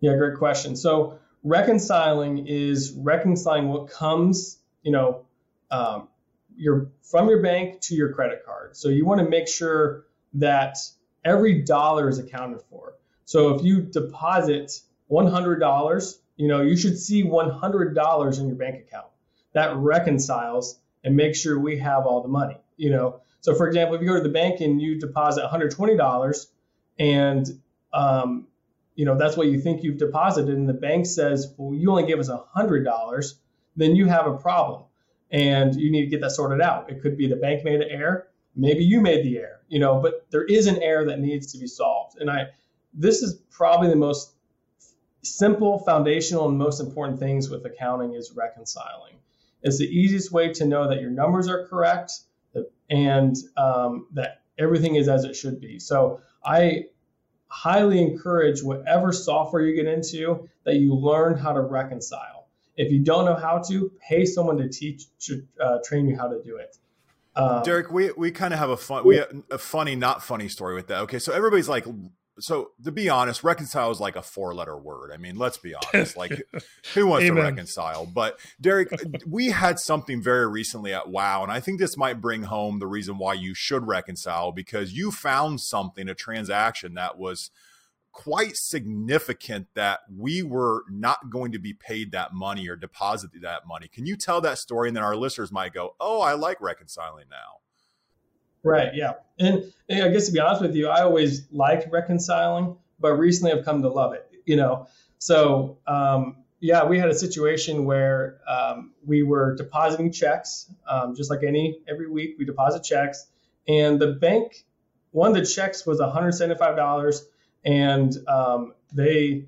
Yeah 0.01 0.17
great 0.17 0.39
question. 0.39 0.77
So 0.77 1.19
reconciling 1.43 2.47
is 2.47 2.93
reconciling 2.93 3.69
what 3.69 3.89
comes 3.89 4.59
you 4.83 4.93
know 4.93 5.25
um, 5.71 6.09
your 6.57 6.91
from 7.03 7.29
your 7.29 7.43
bank 7.43 7.81
to 7.83 7.95
your 7.95 8.13
credit 8.13 8.45
card. 8.45 8.77
So 8.77 8.91
you 8.91 9.07
want 9.07 9.21
to 9.21 9.29
make 9.29 9.49
sure 9.49 10.05
that 10.35 10.77
every 11.25 11.63
dollar 11.63 12.09
is 12.11 12.19
accounted 12.19 12.61
for 12.69 12.95
so 13.25 13.55
if 13.55 13.65
you 13.65 13.83
deposit 13.83 14.81
$100, 15.11 16.19
you 16.37 16.49
know, 16.49 16.63
you 16.63 16.77
should 16.77 16.99
see 16.99 17.25
$100 17.25 18.39
in 18.41 18.47
your 18.47 18.57
bank 18.57 18.87
account. 18.87 19.07
That 19.53 19.77
reconciles 19.77 20.79
and 21.05 21.17
makes 21.17 21.39
sure 21.39 21.59
we 21.59 21.79
have 21.79 22.07
all 22.07 22.23
the 22.23 22.29
money, 22.29 22.59
you 22.77 22.91
know. 22.91 23.21
So 23.41 23.55
for 23.55 23.69
example, 23.69 23.95
if 23.95 24.03
you 24.03 24.09
go 24.09 24.17
to 24.17 24.23
the 24.23 24.29
bank 24.29 24.61
and 24.61 24.81
you 24.81 24.99
deposit 24.99 25.45
$120 25.45 26.47
and 26.99 27.61
um, 27.93 28.47
you 28.95 29.05
know 29.05 29.17
that's 29.17 29.37
what 29.37 29.49
you 29.49 29.61
think 29.61 29.83
you've 29.83 29.99
deposited 29.99 30.57
and 30.57 30.69
the 30.69 30.75
bank 30.75 31.07
says 31.07 31.53
well 31.57 31.75
you 31.75 31.91
only 31.91 32.07
gave 32.07 32.19
us 32.19 32.29
$100 32.29 33.35
then 33.77 33.97
you 33.97 34.07
have 34.07 34.27
a 34.27 34.37
problem 34.37 34.85
and 35.31 35.75
you 35.75 35.91
need 35.91 36.03
to 36.03 36.07
get 36.07 36.21
that 36.21 36.31
sorted 36.31 36.61
out. 36.61 36.91
It 36.91 37.03
could 37.03 37.17
be 37.17 37.27
the 37.27 37.37
bank 37.37 37.65
made 37.65 37.81
an 37.81 37.91
error, 37.91 38.29
maybe 38.55 38.85
you 38.85 39.01
made 39.01 39.25
the 39.25 39.39
error, 39.39 39.61
you 39.69 39.81
know, 39.81 40.01
but 40.01 40.27
there 40.31 40.45
is 40.45 40.67
an 40.67 40.83
error 40.83 41.07
that 41.07 41.19
needs 41.19 41.53
to 41.53 41.59
be 41.59 41.67
solved. 41.67 42.21
And 42.21 42.31
I, 42.31 42.47
this 42.95 43.23
is 43.23 43.35
probably 43.51 43.89
the 43.89 43.97
most 43.97 44.33
simple, 45.23 45.79
foundational, 45.81 46.49
and 46.49 46.59
most 46.59 46.81
important 46.81 47.19
things 47.19 47.51
with 47.51 47.65
accounting 47.65 48.15
is 48.15 48.33
reconciling. 48.33 49.15
It's 49.63 49.79
the 49.79 49.87
easiest 49.87 50.31
way 50.31 50.53
to 50.53 50.67
know 50.67 50.89
that 50.89 51.01
your 51.01 51.11
numbers 51.11 51.49
are 51.49 51.67
correct 51.67 52.13
and 52.91 53.37
um, 53.57 54.07
that 54.13 54.43
everything 54.59 54.97
is 54.97 55.09
as 55.09 55.25
it 55.25 55.35
should 55.35 55.61
be. 55.61 55.79
So 55.79 56.21
I 56.45 56.85
highly 57.49 58.03
encourage 58.03 58.63
whatever 58.63 59.13
software 59.13 59.63
you 59.63 59.75
get 59.75 59.87
into 59.87 60.49
that 60.65 60.77
you 60.77 60.95
learn 60.95 61.37
how 61.37 61.53
to 61.53 61.61
reconcile. 61.61 62.47
If 62.77 62.91
you 62.91 62.99
don't 62.99 63.25
know 63.25 63.37
how 63.37 63.59
to, 63.69 63.91
pay 64.07 64.27
someone 64.27 64.57
to 64.59 64.69
teach, 64.69 65.05
to 65.21 65.43
uh, 65.61 65.79
train 65.85 66.09
you 66.09 66.17
how 66.17 66.29
to 66.29 66.43
do 66.43 66.57
it. 66.57 66.77
Um, 67.37 67.63
Derek, 67.63 67.91
we, 67.91 68.13
we 68.13 68.31
kind 68.31 68.53
of 68.53 68.61
have 68.61 68.71
a 68.71 68.77
fun, 68.77 69.05
we 69.05 69.17
have 69.17 69.29
a 69.51 69.59
funny, 69.59 69.97
not 69.97 70.23
funny 70.23 70.49
story 70.49 70.75
with 70.75 70.89
that. 70.89 71.01
Okay, 71.03 71.19
so 71.19 71.33
everybody's 71.33 71.69
like 71.69 71.87
so 72.39 72.71
to 72.85 72.93
be 72.93 73.09
honest, 73.09 73.45
reconcile 73.45 73.91
is 73.91 74.01
like 74.01 74.17
a 74.17 74.23
four 74.23 74.55
letter 74.55 74.77
word. 74.77 75.11
I 75.13 75.17
mean, 75.17 75.37
let's 75.37 75.59
be 75.59 75.75
honest. 75.75 76.17
Like, 76.25 76.43
who 76.95 77.07
wants 77.07 77.27
Amen. 77.27 77.37
to 77.37 77.51
reconcile? 77.51 78.07
But 78.07 78.39
Derek, 78.61 78.89
we 79.27 79.49
had 79.49 79.79
something 79.79 80.23
very 80.23 80.47
recently 80.47 80.95
at 80.95 81.09
Wow, 81.09 81.43
and 81.43 81.53
I 81.53 81.61
think 81.61 81.79
this 81.79 81.97
might 81.97 82.21
bring 82.21 82.45
home 82.45 82.79
the 82.79 82.87
reason 82.87 83.19
why 83.19 83.35
you 83.35 83.53
should 83.55 83.87
reconcile 83.87 84.53
because 84.53 84.93
you 84.93 85.11
found 85.11 85.61
something, 85.61 86.09
a 86.09 86.15
transaction 86.15 86.95
that 86.95 87.19
was 87.19 87.51
quite 88.15 88.57
significant 88.57 89.67
that 89.75 90.01
we 90.11 90.43
were 90.43 90.85
not 90.89 91.31
going 91.31 91.53
to 91.53 91.59
be 91.59 91.75
paid 91.75 92.13
that 92.13 92.33
money 92.33 92.69
or 92.69 92.77
deposited 92.77 93.43
that 93.43 93.67
money. 93.67 93.89
Can 93.89 94.07
you 94.07 94.17
tell 94.17 94.41
that 94.41 94.59
story? 94.59 94.89
And 94.89 94.97
then 94.97 95.05
our 95.05 95.17
listeners 95.17 95.51
might 95.53 95.75
go, 95.75 95.97
Oh, 96.01 96.21
I 96.21 96.35
like 96.35 96.61
reconciling 96.61 97.27
now. 97.29 97.64
Right. 98.65 98.95
Yeah. 98.95 99.13
And, 99.39 99.73
and, 99.89 100.03
I 100.03 100.09
guess 100.09 100.27
to 100.27 100.33
be 100.33 100.41
honest 100.41 100.63
with 100.63 100.75
you, 100.75 100.89
I 100.89 101.03
always 101.03 101.47
liked 101.53 101.93
reconciling, 101.93 102.77
but 102.99 103.13
recently 103.15 103.53
I've 103.53 103.65
come 103.65 103.83
to 103.83 103.89
love 103.89 104.15
it. 104.15 104.29
You 104.47 104.57
know, 104.57 104.89
so 105.19 105.79
um, 105.87 106.37
yeah, 106.61 106.85
we 106.85 106.99
had 106.99 107.11
a 107.11 107.15
situation 107.15 107.85
where 107.85 108.41
um, 108.49 108.93
we 109.05 109.23
were 109.23 109.55
depositing 109.55 110.13
checks, 110.13 110.71
um, 110.89 111.15
just 111.15 111.31
like 111.31 111.43
any 111.43 111.79
every 111.89 112.09
week 112.09 112.37
we 112.39 112.45
deposit 112.45 112.83
checks, 112.83 113.27
and 113.69 114.01
the 114.01 114.13
bank, 114.13 114.65
one 115.13 115.31
of 115.31 115.35
the 115.37 115.47
checks 115.47 115.87
was 115.87 115.99
175 115.99 116.77
dollars, 116.77 117.27
and 117.65 118.17
um, 118.29 118.75
they 118.93 119.47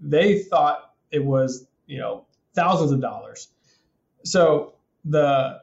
they 0.00 0.42
thought 0.42 0.94
it 1.10 1.24
was 1.24 1.66
you 1.86 1.98
know 1.98 2.26
thousands 2.54 2.92
of 2.92 3.00
dollars. 3.00 3.48
So 4.24 4.74
the 5.04 5.60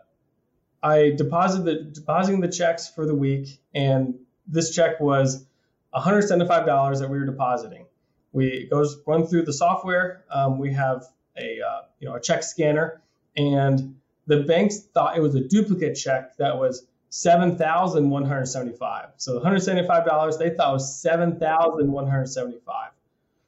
I 0.84 1.12
deposited 1.12 1.66
the 1.66 2.00
depositing 2.00 2.42
the 2.42 2.48
checks 2.48 2.90
for 2.90 3.06
the 3.06 3.16
week, 3.16 3.60
and 3.74 4.16
this 4.48 4.74
check 4.74 5.00
was 5.00 5.46
$175 5.94 7.00
that 7.00 7.10
we 7.10 7.20
were 7.20 7.26
depositing. 7.26 7.86
We 8.32 8.68
goes 8.70 8.98
run 9.06 9.28
through 9.28 9.44
the 9.44 9.54
software. 9.54 10.24
Um, 10.32 10.58
we 10.58 10.74
have 10.74 11.06
a 11.38 11.60
uh, 11.62 11.82
you 12.00 12.08
know 12.08 12.16
a 12.16 12.22
check 12.22 12.44
scanner, 12.44 13.02
and 13.36 13.96
the 14.28 14.44
banks 14.44 14.80
thought 14.80 15.18
it 15.18 15.22
was 15.22 15.36
a 15.36 15.42
duplicate 15.42 15.96
check 15.96 16.38
that 16.38 16.58
was 16.58 16.88
seven 17.10 17.58
thousand 17.58 18.10
one 18.10 18.24
hundred 18.24 18.46
seventy-five. 18.46 19.10
So 19.18 19.36
one 19.36 19.44
hundred 19.44 19.62
seventy-five 19.62 20.06
dollars 20.06 20.38
they 20.38 20.52
thought 20.52 20.74
was 20.74 21.02
seven 21.02 21.38
thousand 21.40 21.92
one 21.92 22.08
hundred 22.08 22.28
seventy-five. 22.28 22.92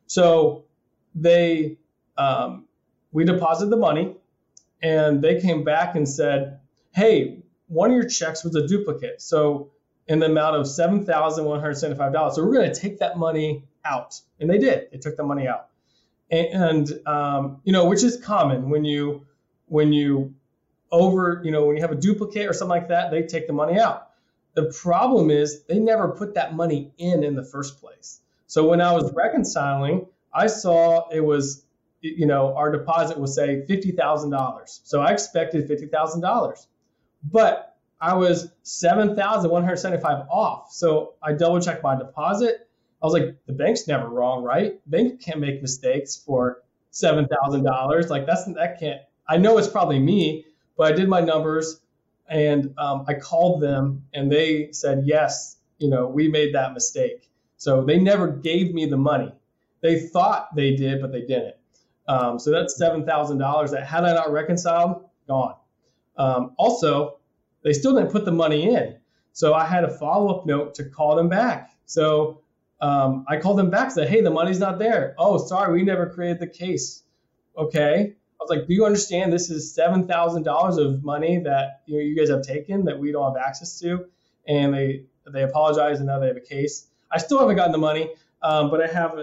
So 0.08 0.66
they 1.16 1.78
um, 2.18 2.66
we 3.14 3.24
deposited 3.24 3.70
the 3.70 3.78
money, 3.78 4.18
and 4.82 5.22
they 5.22 5.40
came 5.40 5.64
back 5.64 5.96
and 5.96 6.08
said, 6.08 6.60
hey, 6.94 7.44
one 7.68 7.90
of 7.90 7.96
your 7.96 8.08
checks 8.08 8.44
was 8.44 8.56
a 8.56 8.68
duplicate. 8.68 9.22
So 9.22 9.72
in 10.08 10.20
the 10.20 10.26
amount 10.26 10.56
of 10.56 10.66
$7,175. 10.66 12.34
So 12.34 12.46
we're 12.46 12.54
going 12.54 12.72
to 12.72 12.80
take 12.80 13.00
that 13.00 13.18
money 13.18 13.64
out. 13.86 14.20
And 14.40 14.50
they 14.50 14.58
did. 14.58 14.90
They 14.92 14.98
took 14.98 15.18
the 15.18 15.24
money 15.24 15.48
out. 15.48 15.68
And, 16.30 17.00
um, 17.06 17.62
you 17.64 17.72
know, 17.72 17.86
which 17.86 18.04
is 18.04 18.20
common 18.20 18.70
when 18.70 18.84
you, 18.86 19.26
when 19.68 19.94
you 19.94 20.34
over, 20.92 21.42
you 21.44 21.52
know, 21.52 21.66
when 21.66 21.76
you 21.76 21.82
have 21.82 21.92
a 21.92 21.96
duplicate 21.96 22.48
or 22.48 22.54
something 22.54 22.70
like 22.70 22.88
that, 22.90 23.12
they 23.12 23.24
take 23.24 23.48
the 23.48 23.54
money 23.54 23.80
out. 23.80 24.10
The 24.56 24.72
problem 24.82 25.30
is 25.32 25.64
they 25.64 25.80
never 25.80 26.10
put 26.10 26.36
that 26.36 26.56
money 26.56 26.92
in 26.98 27.24
in 27.24 27.36
the 27.36 27.44
first 27.44 27.80
place. 27.80 28.22
So 28.48 28.68
when 28.68 28.82
I 28.82 28.92
was 28.94 29.12
reconciling, 29.14 30.06
I 30.34 30.48
saw 30.48 31.10
it 31.10 31.22
was, 31.22 31.66
you 32.02 32.26
know, 32.26 32.56
our 32.56 32.72
deposit 32.72 33.20
was 33.20 33.36
say 33.36 33.64
$50,000. 33.68 34.80
So 34.84 35.02
I 35.02 35.12
expected 35.12 35.68
$50,000 35.68 36.66
but 37.24 37.76
I 38.02 38.14
was 38.14 38.50
7,175 38.64 40.28
off. 40.30 40.72
So 40.72 41.14
I 41.24 41.34
double 41.34 41.62
checked 41.62 41.84
my 41.84 41.96
deposit. 41.96 42.68
I 43.02 43.06
was 43.06 43.14
like, 43.14 43.36
the 43.46 43.54
bank's 43.54 43.88
never 43.88 44.10
wrong, 44.10 44.44
right? 44.44 44.80
Bank 44.90 45.22
can't 45.22 45.40
make 45.40 45.62
mistakes 45.62 46.16
for 46.16 46.64
$7,000. 46.92 48.10
Like 48.10 48.26
that's, 48.26 48.46
that 48.46 48.80
can't, 48.80 49.02
I 49.28 49.38
know 49.38 49.58
it's 49.58 49.68
probably 49.68 50.00
me, 50.00 50.46
but 50.78 50.92
I 50.92 50.96
did 50.96 51.08
my 51.08 51.22
numbers 51.22 51.80
and 52.28 52.74
um, 52.78 53.06
I 53.08 53.14
called 53.14 53.62
them 53.62 54.04
and 54.14 54.32
they 54.32 54.72
said, 54.72 55.04
yes, 55.06 55.58
you 55.78 55.90
know, 55.90 56.08
we 56.08 56.28
made 56.28 56.54
that 56.56 56.74
mistake. 56.74 57.30
So 57.58 57.84
they 57.86 58.00
never 58.00 58.28
gave 58.28 58.74
me 58.74 58.86
the 58.86 58.98
money. 58.98 59.34
They 59.82 60.00
thought 60.00 60.56
they 60.56 60.76
did, 60.76 61.02
but 61.02 61.12
they 61.12 61.22
didn't. 61.22 61.56
Um, 62.08 62.38
so 62.40 62.52
that's 62.52 62.80
$7,000 62.82 63.72
that 63.72 63.86
had 63.86 64.04
I 64.04 64.14
not 64.14 64.32
reconciled, 64.32 65.06
gone. 65.28 65.56
Um, 66.18 66.54
also, 66.58 67.20
they 67.64 67.74
still 67.74 67.96
didn't 67.96 68.12
put 68.12 68.26
the 68.26 68.32
money 68.32 68.74
in. 68.74 68.98
So 69.32 69.54
I 69.54 69.66
had 69.66 69.84
a 69.84 69.90
follow 69.90 70.36
up 70.36 70.46
note 70.46 70.76
to 70.76 70.86
call 70.86 71.16
them 71.16 71.30
back. 71.30 71.72
So 71.86 72.42
um, 72.82 73.26
I 73.28 73.38
called 73.38 73.58
them 73.58 73.70
back, 73.70 73.92
said, 73.92 74.10
hey, 74.10 74.22
the 74.22 74.30
money's 74.30 74.60
not 74.60 74.78
there. 74.78 75.16
Oh, 75.18 75.38
sorry, 75.38 75.74
we 75.74 75.84
never 75.84 76.08
created 76.10 76.40
the 76.40 76.48
case. 76.48 77.04
Okay. 77.58 78.14
I 78.16 78.44
was 78.44 78.50
like, 78.50 78.68
do 78.68 78.74
you 78.74 78.86
understand 78.86 79.32
this 79.32 79.50
is 79.50 79.78
$7,000 79.78 80.78
of 80.78 81.04
money 81.04 81.40
that 81.40 81.82
you, 81.86 81.98
know, 81.98 82.04
you 82.04 82.16
guys 82.16 82.30
have 82.30 82.42
taken 82.42 82.86
that 82.86 83.00
we 83.00 83.12
don't 83.12 83.34
have 83.34 83.42
access 83.42 83.80
to? 83.80 84.06
And 84.48 84.74
they, 84.74 85.06
they 85.32 85.44
apologized 85.44 86.00
and 86.00 86.08
now 86.08 86.20
they 86.20 86.28
have 86.28 86.38
a 86.38 86.42
case. 86.42 86.88
I 87.10 87.20
still 87.20 87.40
haven't 87.40 87.56
gotten 87.56 87.72
the 87.72 87.78
money, 87.78 88.10
um, 88.42 88.70
but 88.70 88.84
I 88.84 88.88
have 88.88 89.18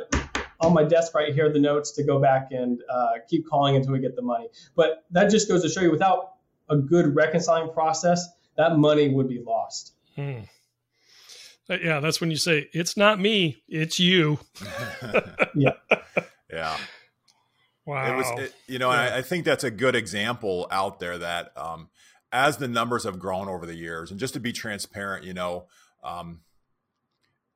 on 0.60 0.72
my 0.72 0.84
desk 0.84 1.14
right 1.14 1.34
here 1.34 1.52
the 1.52 1.58
notes 1.58 1.92
to 1.92 2.02
go 2.02 2.18
back 2.18 2.48
and 2.52 2.82
uh, 2.90 3.12
keep 3.28 3.46
calling 3.46 3.76
until 3.76 3.92
we 3.92 3.98
get 3.98 4.16
the 4.16 4.22
money. 4.22 4.48
But 4.74 5.04
that 5.10 5.30
just 5.30 5.48
goes 5.48 5.62
to 5.62 5.68
show 5.68 5.80
you 5.80 5.90
without 5.90 6.34
a 6.70 6.76
good 6.76 7.14
reconciling 7.14 7.72
process, 7.72 8.26
that 8.56 8.78
money 8.78 9.08
would 9.08 9.28
be 9.28 9.42
lost. 9.44 9.92
Hmm. 10.16 10.40
Uh, 11.68 11.76
yeah, 11.82 12.00
that's 12.00 12.20
when 12.20 12.30
you 12.30 12.36
say 12.36 12.68
it's 12.72 12.96
not 12.96 13.20
me, 13.20 13.62
it's 13.68 14.00
you. 14.00 14.38
yeah. 15.54 15.72
Yeah. 16.52 16.76
Wow. 17.86 18.12
It 18.12 18.16
was, 18.16 18.40
it, 18.40 18.54
you 18.66 18.78
know, 18.78 18.90
yeah. 18.90 19.00
I, 19.00 19.18
I, 19.18 19.22
think 19.22 19.44
that's 19.44 19.64
a 19.64 19.70
good 19.70 19.94
example 19.94 20.66
out 20.70 21.00
there 21.00 21.18
that 21.18 21.56
um, 21.56 21.88
as 22.32 22.56
the 22.56 22.68
numbers 22.68 23.04
have 23.04 23.18
grown 23.18 23.48
over 23.48 23.66
the 23.66 23.74
years, 23.74 24.10
and 24.10 24.18
just 24.18 24.34
to 24.34 24.40
be 24.40 24.52
transparent, 24.52 25.24
you 25.24 25.32
know, 25.32 25.66
um, 26.02 26.40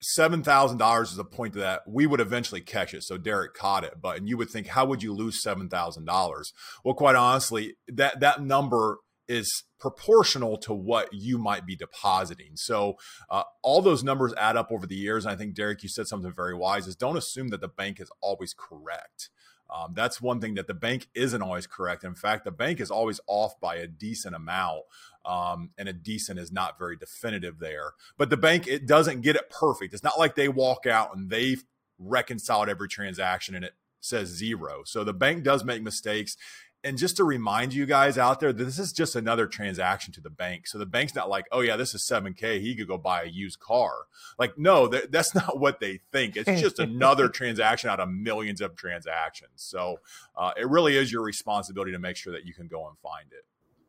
seven 0.05 0.43
thousand 0.43 0.79
dollars 0.79 1.13
is 1.13 1.19
a 1.19 1.25
point 1.25 1.55
to 1.55 1.61
that 1.61 1.83
we 1.87 2.07
would 2.07 2.21
eventually 2.21 2.61
catch 2.61 2.95
it. 2.95 3.03
So 3.03 3.17
Derek 3.17 3.55
caught 3.55 3.85
it, 3.85 3.95
but 4.01 4.19
and 4.19 4.29
you 4.29 4.37
would 4.37 4.51
think, 4.51 4.69
how 4.69 4.85
would 4.87 5.03
you 5.03 5.13
lose 5.15 5.43
seven 5.43 5.69
thousand 5.69 6.05
dollars? 6.05 6.53
Well, 6.85 6.95
quite 6.95 7.17
honestly, 7.17 7.77
that 7.89 8.21
that 8.21 8.43
number 8.43 8.99
is 9.27 9.65
proportional 9.81 10.59
to 10.59 10.75
what 10.75 11.09
you 11.13 11.39
might 11.39 11.65
be 11.65 11.75
depositing. 11.75 12.53
So 12.57 12.97
uh, 13.31 13.45
all 13.63 13.81
those 13.81 14.05
numbers 14.05 14.35
add 14.35 14.57
up 14.57 14.71
over 14.71 14.87
the 14.87 14.95
years. 14.95 15.25
And 15.25 15.33
I 15.33 15.37
think 15.37 15.55
Derek, 15.55 15.83
you 15.83 15.89
said 15.89 16.07
something 16.07 16.33
very 16.35 16.55
wise: 16.55 16.87
is 16.87 16.97
don't 16.97 17.17
assume 17.17 17.49
that 17.49 17.61
the 17.61 17.69
bank 17.69 18.01
is 18.01 18.11
always 18.21 18.55
correct. 18.55 19.31
Um, 19.75 19.95
that's 19.95 20.21
one 20.21 20.41
thing 20.41 20.55
that 20.55 20.67
the 20.67 20.75
bank 20.75 21.09
isn't 21.15 21.41
always 21.41 21.67
correct. 21.67 22.05
In 22.05 22.15
fact, 22.15 22.45
the 22.45 22.53
bank 22.53 22.81
is 22.81 22.91
always 22.91 23.19
off 23.27 23.59
by 23.61 23.77
a 23.77 23.87
decent 23.87 24.35
amount, 24.35 24.83
um, 25.25 25.71
and 25.79 25.89
a 25.89 25.93
decent 25.93 26.39
is 26.39 26.53
not 26.53 26.79
very 26.79 26.97
definitive 26.97 27.59
there. 27.59 27.93
But 28.17 28.31
the 28.31 28.37
bank 28.37 28.67
it 28.67 28.87
doesn't 28.87 29.23
get 29.23 29.37
it 29.37 29.51
perfect. 29.51 29.95
It's 29.95 30.03
not 30.03 30.19
like 30.19 30.35
they 30.35 30.49
walk 30.49 30.87
out 30.87 31.17
and 31.17 31.31
they've 31.31 31.65
reconciled 31.99 32.69
every 32.69 32.89
transaction 32.89 33.55
and 33.55 33.65
it 33.65 33.75
says 34.01 34.29
zero. 34.29 34.83
So 34.85 35.05
the 35.05 35.15
bank 35.15 35.45
does 35.45 35.65
make 35.65 35.83
mistakes 35.83 36.37
and 36.85 36.99
just 36.99 37.17
to 37.17 37.25
remind 37.25 37.73
you 37.73 37.87
guys 37.87 38.19
out 38.19 38.41
there, 38.41 38.53
this 38.53 38.79
is 38.79 38.93
just 38.93 39.17
another 39.17 39.47
transaction 39.47 40.13
to 40.13 40.21
the 40.21 40.31
bank. 40.31 40.67
So 40.67 40.77
the 40.77 40.85
bank's 40.85 41.15
not 41.15 41.31
like, 41.31 41.47
oh 41.51 41.61
yeah, 41.61 41.77
this 41.77 41.95
is 41.95 42.05
seven 42.05 42.35
k. 42.35 42.61
He 42.61 42.77
could 42.77 42.87
go 42.87 42.99
buy 42.99 43.23
a 43.23 43.27
used 43.27 43.59
car. 43.59 43.93
Like, 44.39 44.59
no, 44.59 44.87
that, 44.89 45.11
that's 45.11 45.35
not 45.35 45.59
what 45.59 45.81
they 45.81 46.01
think. 46.13 46.37
It's 46.37 46.61
just 46.61 46.79
another 46.79 47.29
transaction 47.31 47.89
out 47.89 48.01
of 48.01 48.11
millions 48.11 48.61
of 48.61 48.77
transactions. 48.77 49.53
So 49.57 49.97
uh, 50.37 50.53
it 50.59 50.69
really 50.69 50.97
is 50.97 51.11
your 51.11 51.23
responsibility 51.23 51.93
to 51.93 51.99
make 51.99 52.17
sure 52.17 52.35
that 52.35 52.45
you 52.45 52.53
can 52.53 52.69
go 52.69 52.87
and 52.87 52.99
find 52.99 53.33
it. 53.33 53.47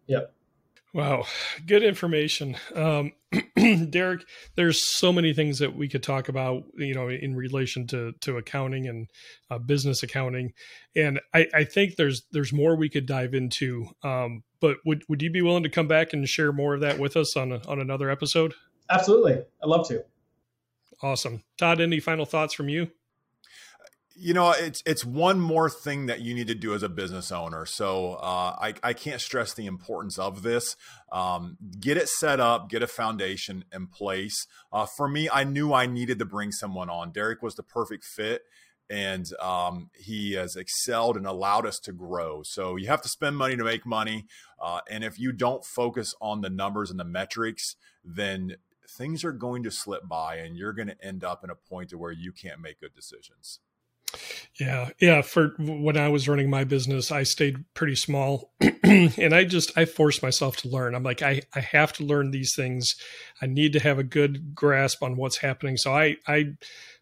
Yep. 0.08 0.34
Wow, 0.96 1.26
good 1.66 1.84
information, 1.84 2.56
um, 2.74 3.12
Derek. 3.90 4.22
There's 4.56 4.98
so 4.98 5.12
many 5.12 5.34
things 5.34 5.60
that 5.60 5.76
we 5.76 5.90
could 5.90 6.04
talk 6.04 6.30
about, 6.30 6.64
you 6.78 6.94
know, 6.94 7.10
in 7.10 7.36
relation 7.36 7.86
to 7.88 8.14
to 8.22 8.38
accounting 8.38 8.88
and 8.88 9.10
uh, 9.52 9.58
business 9.58 10.04
accounting, 10.04 10.54
and 10.96 11.20
I, 11.34 11.48
I, 11.54 11.66
think 11.66 11.98
there's 11.98 12.22
there's 12.32 12.54
more 12.54 12.78
we 12.78 12.88
could 12.88 13.06
dive 13.08 13.34
into. 13.34 13.88
Um, 14.04 14.44
but 14.62 14.78
would 14.86 15.04
would 15.10 15.22
you 15.22 15.30
be 15.30 15.42
willing 15.42 15.64
to 15.64 15.70
come 15.70 15.90
back 15.90 16.14
and 16.14 16.26
share 16.30 16.54
more 16.54 16.76
of 16.76 16.80
that 16.80 16.98
with 16.98 17.18
us 17.18 17.36
on 17.36 17.52
a, 17.52 17.60
on 17.68 17.82
another 17.82 18.10
episode? 18.10 18.54
Absolutely, 18.90 19.34
I'd 19.34 19.68
love 19.68 19.86
to. 19.90 20.06
Awesome, 21.04 21.44
Todd. 21.58 21.82
Any 21.82 22.00
final 22.00 22.26
thoughts 22.26 22.54
from 22.54 22.70
you? 22.70 22.90
You 24.16 24.34
know 24.34 24.52
it's 24.52 24.82
it's 24.86 25.04
one 25.04 25.40
more 25.40 25.70
thing 25.70 26.06
that 26.06 26.22
you 26.22 26.34
need 26.34 26.48
to 26.48 26.56
do 26.56 26.74
as 26.74 26.84
a 26.84 26.90
business 26.90 27.32
owner. 27.32 27.66
So 27.66 28.14
uh, 28.14 28.56
I, 28.60 28.74
I 28.82 28.94
can't 28.94 29.20
stress 29.20 29.54
the 29.54 29.66
importance 29.66 30.18
of 30.18 30.42
this. 30.42 30.78
Um, 31.12 31.58
get 31.80 31.98
it 31.98 32.08
set 32.08 32.40
up 32.40 32.70
get 32.70 32.82
a 32.82 32.88
foundation 32.88 33.66
in 33.74 33.88
place. 33.88 34.48
Uh, 34.72 34.86
for 34.86 35.08
me 35.08 35.30
i 35.32 35.44
knew 35.44 35.74
i 35.74 35.86
needed 35.86 36.20
to 36.20 36.26
bring 36.26 36.52
someone 36.52 36.90
on. 36.90 37.12
Derek 37.12 37.42
was 37.42 37.56
the 37.56 37.64
perfect 37.64 38.06
fit 38.06 38.44
and 38.90 39.26
um, 39.42 39.90
he 39.96 40.34
has 40.34 40.56
excelled 40.56 41.18
and 41.18 41.26
allowed 41.26 41.66
us 41.66 41.80
to 41.80 41.92
grow. 41.92 42.44
So 42.44 42.76
you 42.76 42.88
have 42.88 43.02
to 43.02 43.10
spend 43.10 43.36
money 43.36 43.58
to 43.58 43.64
make 43.64 43.86
money 43.86 44.28
uh, 44.62 44.80
and 44.90 45.04
if 45.04 45.20
you 45.20 45.32
don't 45.34 45.66
focus 45.66 46.16
on 46.22 46.42
the 46.42 46.50
numbers 46.50 46.90
and 46.90 47.00
the 47.00 47.06
metrics 47.06 47.76
then 48.04 48.56
things 48.88 49.26
are 49.26 49.34
going 49.34 49.64
to 49.64 49.72
slip 49.72 50.08
by 50.08 50.36
and 50.36 50.56
you're 50.56 50.74
going 50.74 50.88
to 50.88 51.06
end 51.06 51.24
up 51.24 51.44
in 51.44 51.50
a 51.50 51.56
point 51.56 51.90
to 51.90 51.98
where 51.98 52.12
you 52.12 52.32
can't 52.32 52.62
make 52.62 52.80
good 52.80 52.94
decisions 52.94 53.60
yeah, 54.60 54.90
yeah. 55.00 55.22
For 55.22 55.54
when 55.60 55.98
I 55.98 56.10
was 56.10 56.28
running 56.28 56.50
my 56.50 56.64
business, 56.64 57.12
I 57.12 57.24
stayed 57.24 57.66
pretty 57.74 57.96
small, 57.96 58.52
and 58.84 59.34
I 59.34 59.44
just 59.44 59.78
I 59.78 59.86
forced 59.86 60.24
myself 60.24 60.58
to 60.58 60.70
learn. 60.70 60.96
I'm 60.96 61.04
like, 61.04 61.22
I 61.22 61.42
I 61.54 61.60
have 61.60 61.94
to 61.94 62.04
learn 62.04 62.32
these 62.32 62.56
things. 62.56 62.96
I 63.42 63.48
need 63.48 63.74
to 63.74 63.80
have 63.80 64.00
a 64.00 64.04
good 64.04 64.56
grasp 64.56 65.04
on 65.04 65.18
what's 65.18 65.38
happening. 65.38 65.78
So 65.78 65.94
I 65.94 66.18
I. 66.28 66.56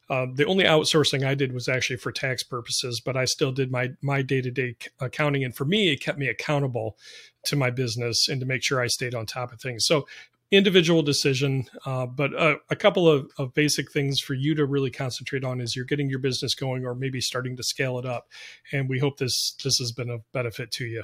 Uh, 0.10 0.28
the 0.36 0.46
only 0.46 0.66
outsourcing 0.66 1.26
I 1.26 1.34
did 1.34 1.54
was 1.54 1.70
actually 1.70 1.96
for 1.96 2.12
tax 2.12 2.44
purposes, 2.44 3.00
but 3.00 3.16
I 3.16 3.24
still 3.24 3.54
did 3.54 3.72
my 3.72 3.92
my 4.02 4.22
day 4.22 4.42
to 4.42 4.52
day 4.52 4.76
accounting, 5.00 5.46
and 5.46 5.56
for 5.56 5.64
me, 5.64 5.94
it 5.94 6.02
kept 6.02 6.20
me 6.20 6.28
accountable 6.28 6.98
to 7.46 7.56
my 7.56 7.70
business 7.70 8.28
and 8.28 8.40
to 8.42 8.46
make 8.46 8.64
sure 8.64 8.82
I 8.82 8.88
stayed 8.88 9.16
on 9.16 9.26
top 9.26 9.54
of 9.54 9.62
things. 9.62 9.86
So 9.86 10.06
individual 10.54 11.02
decision, 11.02 11.66
uh, 11.86 12.06
but 12.06 12.32
a, 12.34 12.58
a 12.70 12.76
couple 12.76 13.10
of, 13.10 13.30
of, 13.38 13.54
basic 13.54 13.92
things 13.92 14.20
for 14.20 14.36
you 14.36 14.54
to 14.56 14.66
really 14.66 14.92
concentrate 14.92 15.44
on 15.44 15.60
as 15.60 15.76
you're 15.76 15.86
getting 15.86 16.10
your 16.10 16.20
business 16.20 16.54
going, 16.54 16.86
or 16.86 16.94
maybe 16.94 17.20
starting 17.20 17.58
to 17.58 17.64
scale 17.64 17.98
it 17.98 18.06
up. 18.06 18.28
And 18.72 18.88
we 18.88 19.00
hope 19.00 19.18
this 19.18 19.56
this 19.64 19.78
has 19.80 19.92
been 19.92 20.10
a 20.10 20.20
benefit 20.32 20.72
to 20.72 20.86
you. 20.86 21.04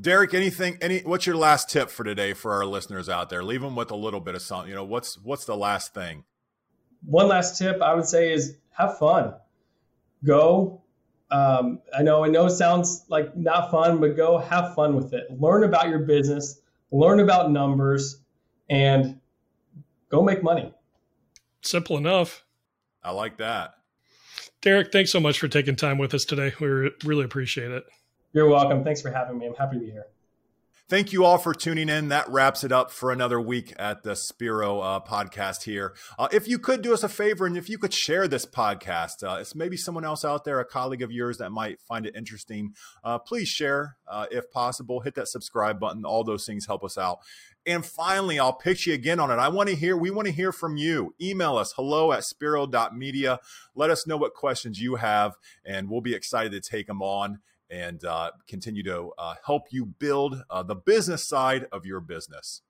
Derek, 0.00 0.34
anything? 0.34 0.78
Any? 0.80 1.00
What's 1.00 1.26
your 1.26 1.36
last 1.36 1.70
tip 1.70 1.90
for 1.90 2.04
today 2.04 2.32
for 2.32 2.52
our 2.52 2.66
listeners 2.66 3.08
out 3.08 3.30
there? 3.30 3.42
Leave 3.42 3.62
them 3.62 3.76
with 3.76 3.90
a 3.90 3.96
little 3.96 4.20
bit 4.20 4.34
of 4.34 4.42
something. 4.42 4.68
You 4.68 4.74
know, 4.74 4.84
what's 4.84 5.16
what's 5.18 5.44
the 5.44 5.56
last 5.56 5.94
thing? 5.94 6.24
One 7.04 7.28
last 7.28 7.58
tip 7.58 7.80
I 7.80 7.94
would 7.94 8.06
say 8.06 8.32
is 8.32 8.56
have 8.70 8.98
fun. 8.98 9.34
Go. 10.24 10.82
Um, 11.30 11.80
I 11.96 12.02
know 12.02 12.24
I 12.24 12.28
know 12.28 12.46
it 12.46 12.50
sounds 12.50 13.04
like 13.08 13.36
not 13.36 13.70
fun, 13.70 14.00
but 14.00 14.16
go 14.16 14.38
have 14.38 14.74
fun 14.74 14.96
with 14.96 15.12
it. 15.14 15.26
Learn 15.38 15.64
about 15.64 15.88
your 15.88 16.00
business. 16.00 16.60
Learn 16.90 17.20
about 17.20 17.50
numbers 17.50 18.20
and 18.68 19.20
go 20.10 20.22
make 20.22 20.42
money. 20.42 20.72
Simple 21.62 21.96
enough. 21.96 22.44
I 23.02 23.10
like 23.12 23.38
that. 23.38 23.74
Derek, 24.60 24.92
thanks 24.92 25.12
so 25.12 25.20
much 25.20 25.38
for 25.38 25.48
taking 25.48 25.76
time 25.76 25.98
with 25.98 26.14
us 26.14 26.24
today. 26.24 26.52
We 26.60 26.90
really 27.04 27.24
appreciate 27.24 27.70
it. 27.70 27.84
You're 28.32 28.48
welcome. 28.48 28.84
Thanks 28.84 29.00
for 29.00 29.10
having 29.10 29.38
me. 29.38 29.46
I'm 29.46 29.54
happy 29.54 29.78
to 29.78 29.84
be 29.84 29.90
here. 29.90 30.06
Thank 30.88 31.12
you 31.12 31.26
all 31.26 31.36
for 31.36 31.52
tuning 31.52 31.90
in. 31.90 32.08
That 32.08 32.30
wraps 32.30 32.64
it 32.64 32.72
up 32.72 32.90
for 32.90 33.12
another 33.12 33.38
week 33.38 33.74
at 33.78 34.04
the 34.04 34.16
Spiro 34.16 34.80
uh, 34.80 35.00
podcast 35.00 35.64
here. 35.64 35.94
Uh, 36.18 36.28
if 36.32 36.48
you 36.48 36.58
could 36.58 36.80
do 36.80 36.94
us 36.94 37.02
a 37.02 37.10
favor 37.10 37.44
and 37.44 37.58
if 37.58 37.68
you 37.68 37.76
could 37.76 37.92
share 37.92 38.26
this 38.26 38.46
podcast, 38.46 39.22
uh, 39.22 39.38
it's 39.38 39.54
maybe 39.54 39.76
someone 39.76 40.06
else 40.06 40.24
out 40.24 40.46
there, 40.46 40.60
a 40.60 40.64
colleague 40.64 41.02
of 41.02 41.12
yours 41.12 41.36
that 41.36 41.50
might 41.50 41.78
find 41.82 42.06
it 42.06 42.16
interesting, 42.16 42.72
uh, 43.04 43.18
please 43.18 43.48
share 43.48 43.96
uh, 44.10 44.24
if 44.30 44.50
possible. 44.50 45.00
Hit 45.00 45.14
that 45.16 45.28
subscribe 45.28 45.78
button. 45.78 46.06
All 46.06 46.24
those 46.24 46.46
things 46.46 46.64
help 46.64 46.82
us 46.82 46.96
out. 46.96 47.18
And 47.66 47.84
finally, 47.84 48.38
I'll 48.38 48.54
pitch 48.54 48.86
you 48.86 48.94
again 48.94 49.20
on 49.20 49.30
it. 49.30 49.34
I 49.34 49.48
want 49.48 49.68
to 49.68 49.76
hear, 49.76 49.94
we 49.94 50.10
want 50.10 50.24
to 50.24 50.32
hear 50.32 50.52
from 50.52 50.78
you. 50.78 51.14
Email 51.20 51.58
us 51.58 51.74
hello 51.76 52.12
at 52.12 52.24
spiro.media. 52.24 53.40
Let 53.74 53.90
us 53.90 54.06
know 54.06 54.16
what 54.16 54.32
questions 54.32 54.80
you 54.80 54.94
have, 54.94 55.34
and 55.66 55.90
we'll 55.90 56.00
be 56.00 56.14
excited 56.14 56.52
to 56.52 56.62
take 56.62 56.86
them 56.86 57.02
on 57.02 57.40
and 57.70 58.04
uh, 58.04 58.30
continue 58.46 58.82
to 58.82 59.12
uh, 59.18 59.34
help 59.44 59.64
you 59.70 59.86
build 59.86 60.42
uh, 60.50 60.62
the 60.62 60.74
business 60.74 61.24
side 61.24 61.66
of 61.72 61.84
your 61.84 62.00
business. 62.00 62.62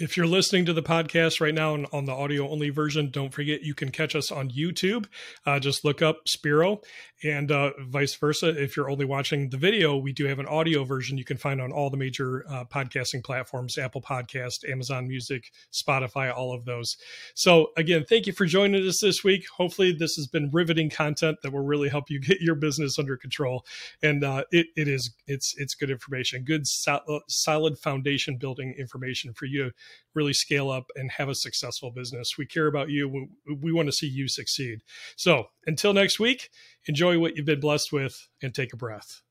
If 0.00 0.16
you're 0.16 0.26
listening 0.26 0.64
to 0.64 0.72
the 0.72 0.82
podcast 0.82 1.42
right 1.42 1.52
now 1.52 1.74
and 1.74 1.86
on 1.92 2.06
the 2.06 2.12
audio 2.12 2.48
only 2.48 2.70
version, 2.70 3.10
don't 3.10 3.34
forget 3.34 3.62
you 3.62 3.74
can 3.74 3.90
catch 3.90 4.16
us 4.16 4.32
on 4.32 4.50
YouTube. 4.50 5.06
Uh, 5.44 5.60
just 5.60 5.84
look 5.84 6.00
up 6.00 6.26
Spiro 6.26 6.80
and 7.22 7.52
uh, 7.52 7.72
vice 7.80 8.14
versa. 8.14 8.48
If 8.48 8.78
you're 8.78 8.88
only 8.88 9.04
watching 9.04 9.50
the 9.50 9.58
video, 9.58 9.98
we 9.98 10.14
do 10.14 10.24
have 10.24 10.38
an 10.38 10.46
audio 10.46 10.84
version 10.84 11.18
you 11.18 11.24
can 11.24 11.36
find 11.36 11.60
on 11.60 11.70
all 11.70 11.90
the 11.90 11.98
major 11.98 12.46
uh, 12.48 12.64
podcasting 12.64 13.22
platforms 13.22 13.76
Apple 13.76 14.00
Podcast, 14.00 14.66
Amazon 14.66 15.06
Music, 15.06 15.52
Spotify, 15.70 16.34
all 16.34 16.54
of 16.54 16.64
those. 16.64 16.96
So, 17.34 17.68
again, 17.76 18.06
thank 18.08 18.26
you 18.26 18.32
for 18.32 18.46
joining 18.46 18.86
us 18.86 19.02
this 19.02 19.22
week. 19.22 19.44
Hopefully, 19.56 19.92
this 19.92 20.14
has 20.14 20.26
been 20.26 20.48
riveting 20.50 20.88
content 20.88 21.38
that 21.42 21.52
will 21.52 21.60
really 21.60 21.90
help 21.90 22.08
you 22.08 22.20
get 22.20 22.40
your 22.40 22.54
business 22.54 22.98
under 22.98 23.18
control. 23.18 23.66
And 24.02 24.24
uh, 24.24 24.44
it, 24.50 24.68
it 24.76 24.88
is, 24.88 25.10
it's, 25.26 25.54
it's 25.58 25.74
good 25.74 25.90
information, 25.90 26.44
good, 26.44 26.66
solid 26.66 27.78
foundation 27.78 28.38
building 28.38 28.74
information 28.78 29.34
for 29.34 29.44
you 29.50 29.64
to 29.64 29.70
really 30.14 30.32
scale 30.32 30.70
up 30.70 30.86
and 30.96 31.10
have 31.10 31.28
a 31.28 31.34
successful 31.34 31.90
business. 31.90 32.38
We 32.38 32.46
care 32.46 32.66
about 32.66 32.90
you. 32.90 33.08
We, 33.08 33.28
we 33.54 33.72
want 33.72 33.88
to 33.88 33.92
see 33.92 34.08
you 34.08 34.28
succeed. 34.28 34.80
So 35.16 35.46
until 35.66 35.92
next 35.92 36.18
week, 36.18 36.50
enjoy 36.86 37.18
what 37.18 37.36
you've 37.36 37.46
been 37.46 37.60
blessed 37.60 37.92
with 37.92 38.28
and 38.42 38.54
take 38.54 38.72
a 38.72 38.76
breath. 38.76 39.22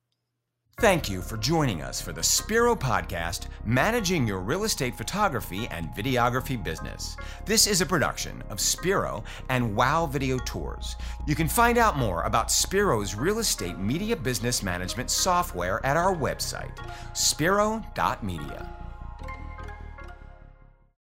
Thank 0.80 1.10
you 1.10 1.22
for 1.22 1.36
joining 1.36 1.82
us 1.82 2.00
for 2.00 2.14
the 2.14 2.24
Spiro 2.24 2.74
Podcast, 2.74 3.48
Managing 3.66 4.26
Your 4.26 4.40
Real 4.40 4.64
Estate 4.64 4.96
Photography 4.96 5.68
and 5.72 5.90
Videography 5.90 6.64
Business. 6.64 7.18
This 7.46 7.68
is 7.68 7.82
a 7.82 7.86
production 7.86 8.42
of 8.50 8.62
Spiro 8.62 9.26
and 9.50 9.76
Wow 9.76 10.06
Video 10.06 10.38
Tours. 10.38 10.96
You 11.28 11.36
can 11.36 11.50
find 11.50 11.78
out 11.78 11.98
more 11.98 12.24
about 12.24 12.50
Spiro's 12.50 13.14
real 13.14 13.40
estate 13.40 13.78
media 13.78 14.16
business 14.16 14.64
management 14.64 15.12
software 15.12 15.86
at 15.86 15.98
our 15.98 16.16
website, 16.16 16.78
spiro.media. 17.14 18.79